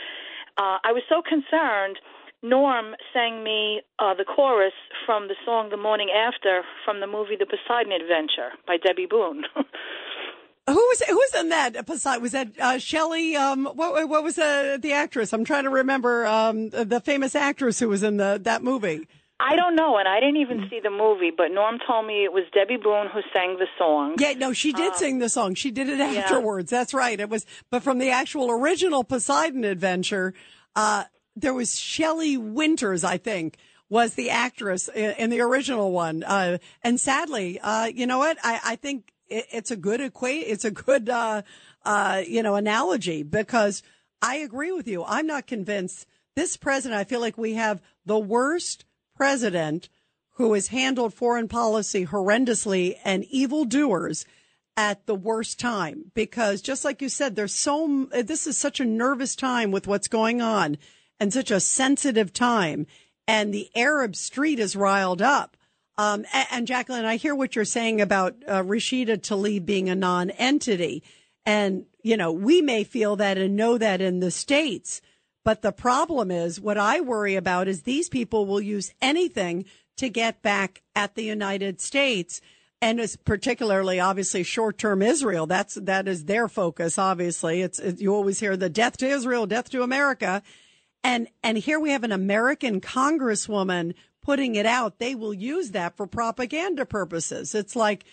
[0.57, 2.01] Uh, I was so concerned.
[2.43, 4.73] Norm sang me uh, the chorus
[5.05, 9.45] from the song "The Morning After" from the movie "The Poseidon Adventure" by Debby Boone.
[10.67, 11.85] Who was who was in that?
[11.87, 13.37] Poseidon was that uh, Shelley?
[13.37, 15.31] Um, what what was uh, the actress?
[15.31, 19.07] I'm trying to remember um, the famous actress who was in the that movie.
[19.39, 22.33] I don't know, and I didn't even see the movie, but Norm told me it
[22.33, 24.15] was Debby Boone who sang the song.
[24.17, 25.53] Yeah, no, she did Um, sing the song.
[25.53, 26.21] She did it yeah.
[26.21, 26.71] afterwards.
[26.71, 27.19] That's right.
[27.19, 30.33] It was, but from the actual original Poseidon adventure,
[30.75, 31.03] uh,
[31.35, 33.57] there was Shelley Winters, I think,
[33.89, 36.23] was the actress in, in the original one.
[36.23, 38.39] Uh, and sadly, uh, you know what?
[38.43, 40.45] I, I think it, it's a good equate.
[40.47, 41.43] It's a good, uh,
[41.85, 43.83] uh, you know, analogy because
[44.19, 45.03] I agree with you.
[45.05, 48.85] I'm not convinced this president, I feel like we have the worst
[49.17, 49.89] president
[50.37, 54.25] who has handled foreign policy horrendously and evildoers
[54.77, 56.11] at the worst time.
[56.13, 60.07] Because just like you said there's so this is such a nervous time with what's
[60.07, 60.77] going on
[61.19, 62.85] and such a sensitive time.
[63.27, 65.57] And the arab street is riled up.
[65.97, 69.95] Um, and, and jacqueline i hear what you're saying about uh, rashida tlaib being a
[69.95, 71.03] non-entity.
[71.47, 75.01] And you know we may feel that and know that in the states
[75.47, 79.63] but the problem is what I worry about is these people will use anything
[79.95, 82.41] to get back at the United States.
[82.81, 85.47] And it's particularly obviously short term Israel.
[85.47, 86.97] That's, that is their focus.
[86.97, 90.43] Obviously, it's, it, you always hear the death to Israel, death to America.
[91.01, 94.99] And, and here we have an American congresswoman putting it out.
[94.99, 97.55] They will use that for propaganda purposes.
[97.55, 98.03] It's like,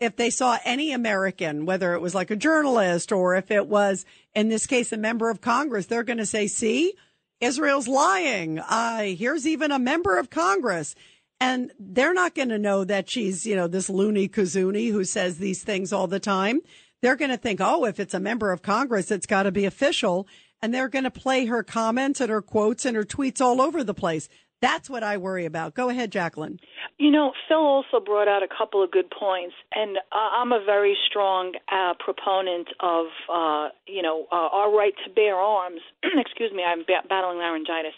[0.00, 4.04] if they saw any American, whether it was like a journalist or if it was,
[4.34, 6.94] in this case, a member of Congress, they're going to say, see,
[7.40, 8.58] Israel's lying.
[8.58, 10.94] Uh, here's even a member of Congress.
[11.40, 15.38] And they're not going to know that she's, you know, this loony kazoonie who says
[15.38, 16.60] these things all the time.
[17.02, 19.66] They're going to think, oh, if it's a member of Congress, it's got to be
[19.66, 20.26] official.
[20.62, 23.84] And they're going to play her comments and her quotes and her tweets all over
[23.84, 24.28] the place.
[24.62, 25.74] That's what I worry about.
[25.74, 26.58] Go ahead, Jacqueline.
[26.96, 30.96] You know, Phil also brought out a couple of good points, and I'm a very
[31.10, 35.80] strong uh, proponent of, uh, you know, uh, our right to bear arms.
[36.04, 37.94] Excuse me, I'm ba- battling laryngitis.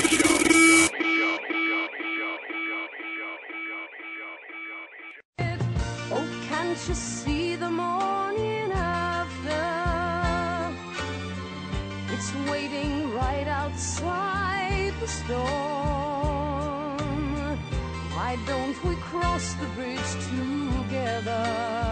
[19.60, 21.88] The bridge together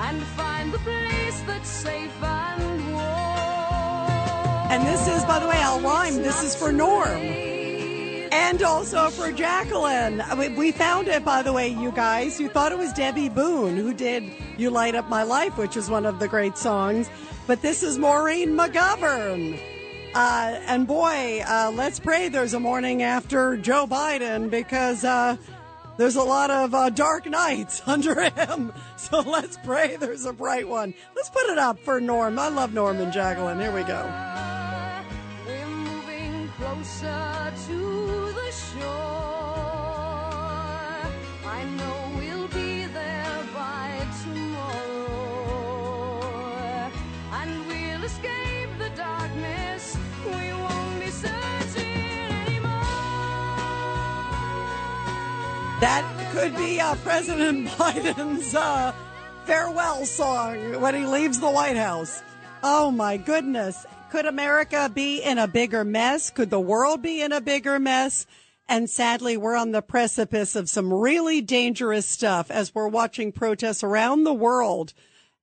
[0.00, 3.04] and find the place that's safe and warm?
[4.70, 6.16] And this is, by the way, I'll rhyme.
[6.16, 7.20] This is for Norm.
[8.32, 10.20] And also for Jacqueline.
[10.20, 12.40] Uh, we found it, by the way, you guys.
[12.40, 14.24] You thought it was Debby Boone who did
[14.58, 17.08] You Light Up My Life, which is one of the great songs.
[17.46, 19.60] But this is Maureen McGovern.
[20.14, 25.36] Uh, and boy, uh, let's pray there's a morning after Joe Biden because uh,
[25.96, 28.72] there's a lot of uh, dark nights under him.
[28.96, 30.94] So let's pray there's a bright one.
[31.16, 32.38] Let's put it up for Norm.
[32.38, 33.58] I love Norm and Jacqueline.
[33.58, 34.08] Here we go.
[35.46, 39.13] We're moving closer to the shore.
[55.84, 58.94] That could be uh, President Biden's uh,
[59.44, 62.22] farewell song when he leaves the White House.
[62.62, 63.84] Oh my goodness.
[64.10, 66.30] Could America be in a bigger mess?
[66.30, 68.26] Could the world be in a bigger mess?
[68.66, 73.84] And sadly, we're on the precipice of some really dangerous stuff as we're watching protests
[73.84, 74.94] around the world.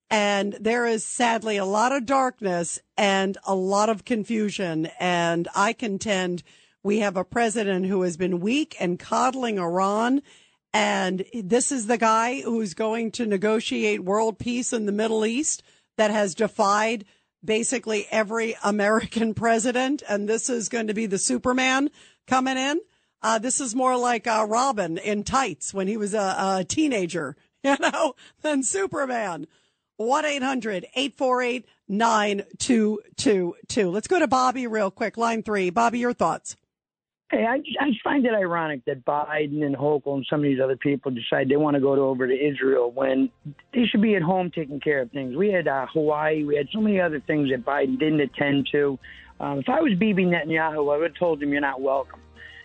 [0.09, 4.89] And there is sadly a lot of darkness and a lot of confusion.
[4.99, 6.41] And I contend
[6.83, 10.21] we have a president who has been weak and coddling Iran.
[10.73, 15.63] And this is the guy who's going to negotiate world peace in the Middle East
[15.97, 17.05] that has defied
[17.43, 20.01] basically every American president.
[20.07, 21.89] And this is going to be the Superman
[22.27, 22.79] coming in.
[23.21, 27.35] Uh, this is more like uh, Robin in tights when he was a, a teenager,
[27.63, 29.45] you know, than Superman.
[29.97, 33.91] 1 800 848 9222.
[33.91, 35.17] Let's go to Bobby real quick.
[35.17, 35.69] Line three.
[35.69, 36.55] Bobby, your thoughts.
[37.31, 40.75] Hey, I, I find it ironic that Biden and Hochul and some of these other
[40.75, 43.29] people decide they want to go to, over to Israel when
[43.73, 45.37] they should be at home taking care of things.
[45.37, 48.99] We had uh, Hawaii, we had so many other things that Biden didn't attend to.
[49.39, 52.19] Um, if I was Bibi Netanyahu, I would have told him you're not welcome.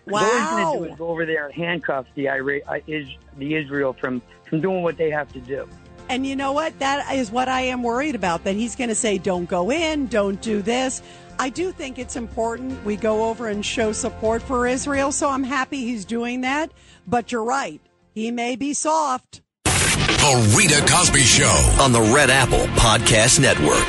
[0.05, 0.25] Wow.
[0.25, 3.07] All he's going to do is go over there and handcuff the, Ira- uh, is,
[3.39, 5.69] the Israel from, from doing what they have to do.
[6.09, 6.79] And you know what?
[6.81, 10.07] That is what I am worried about that he's going to say, don't go in,
[10.07, 11.03] don't do this.
[11.39, 15.13] I do think it's important we go over and show support for Israel.
[15.13, 16.73] So I'm happy he's doing that.
[17.07, 17.81] But you're right.
[18.15, 19.43] He may be soft.
[19.65, 21.77] The Rita Cosby Show.
[21.81, 23.87] on the Red Apple Podcast Network.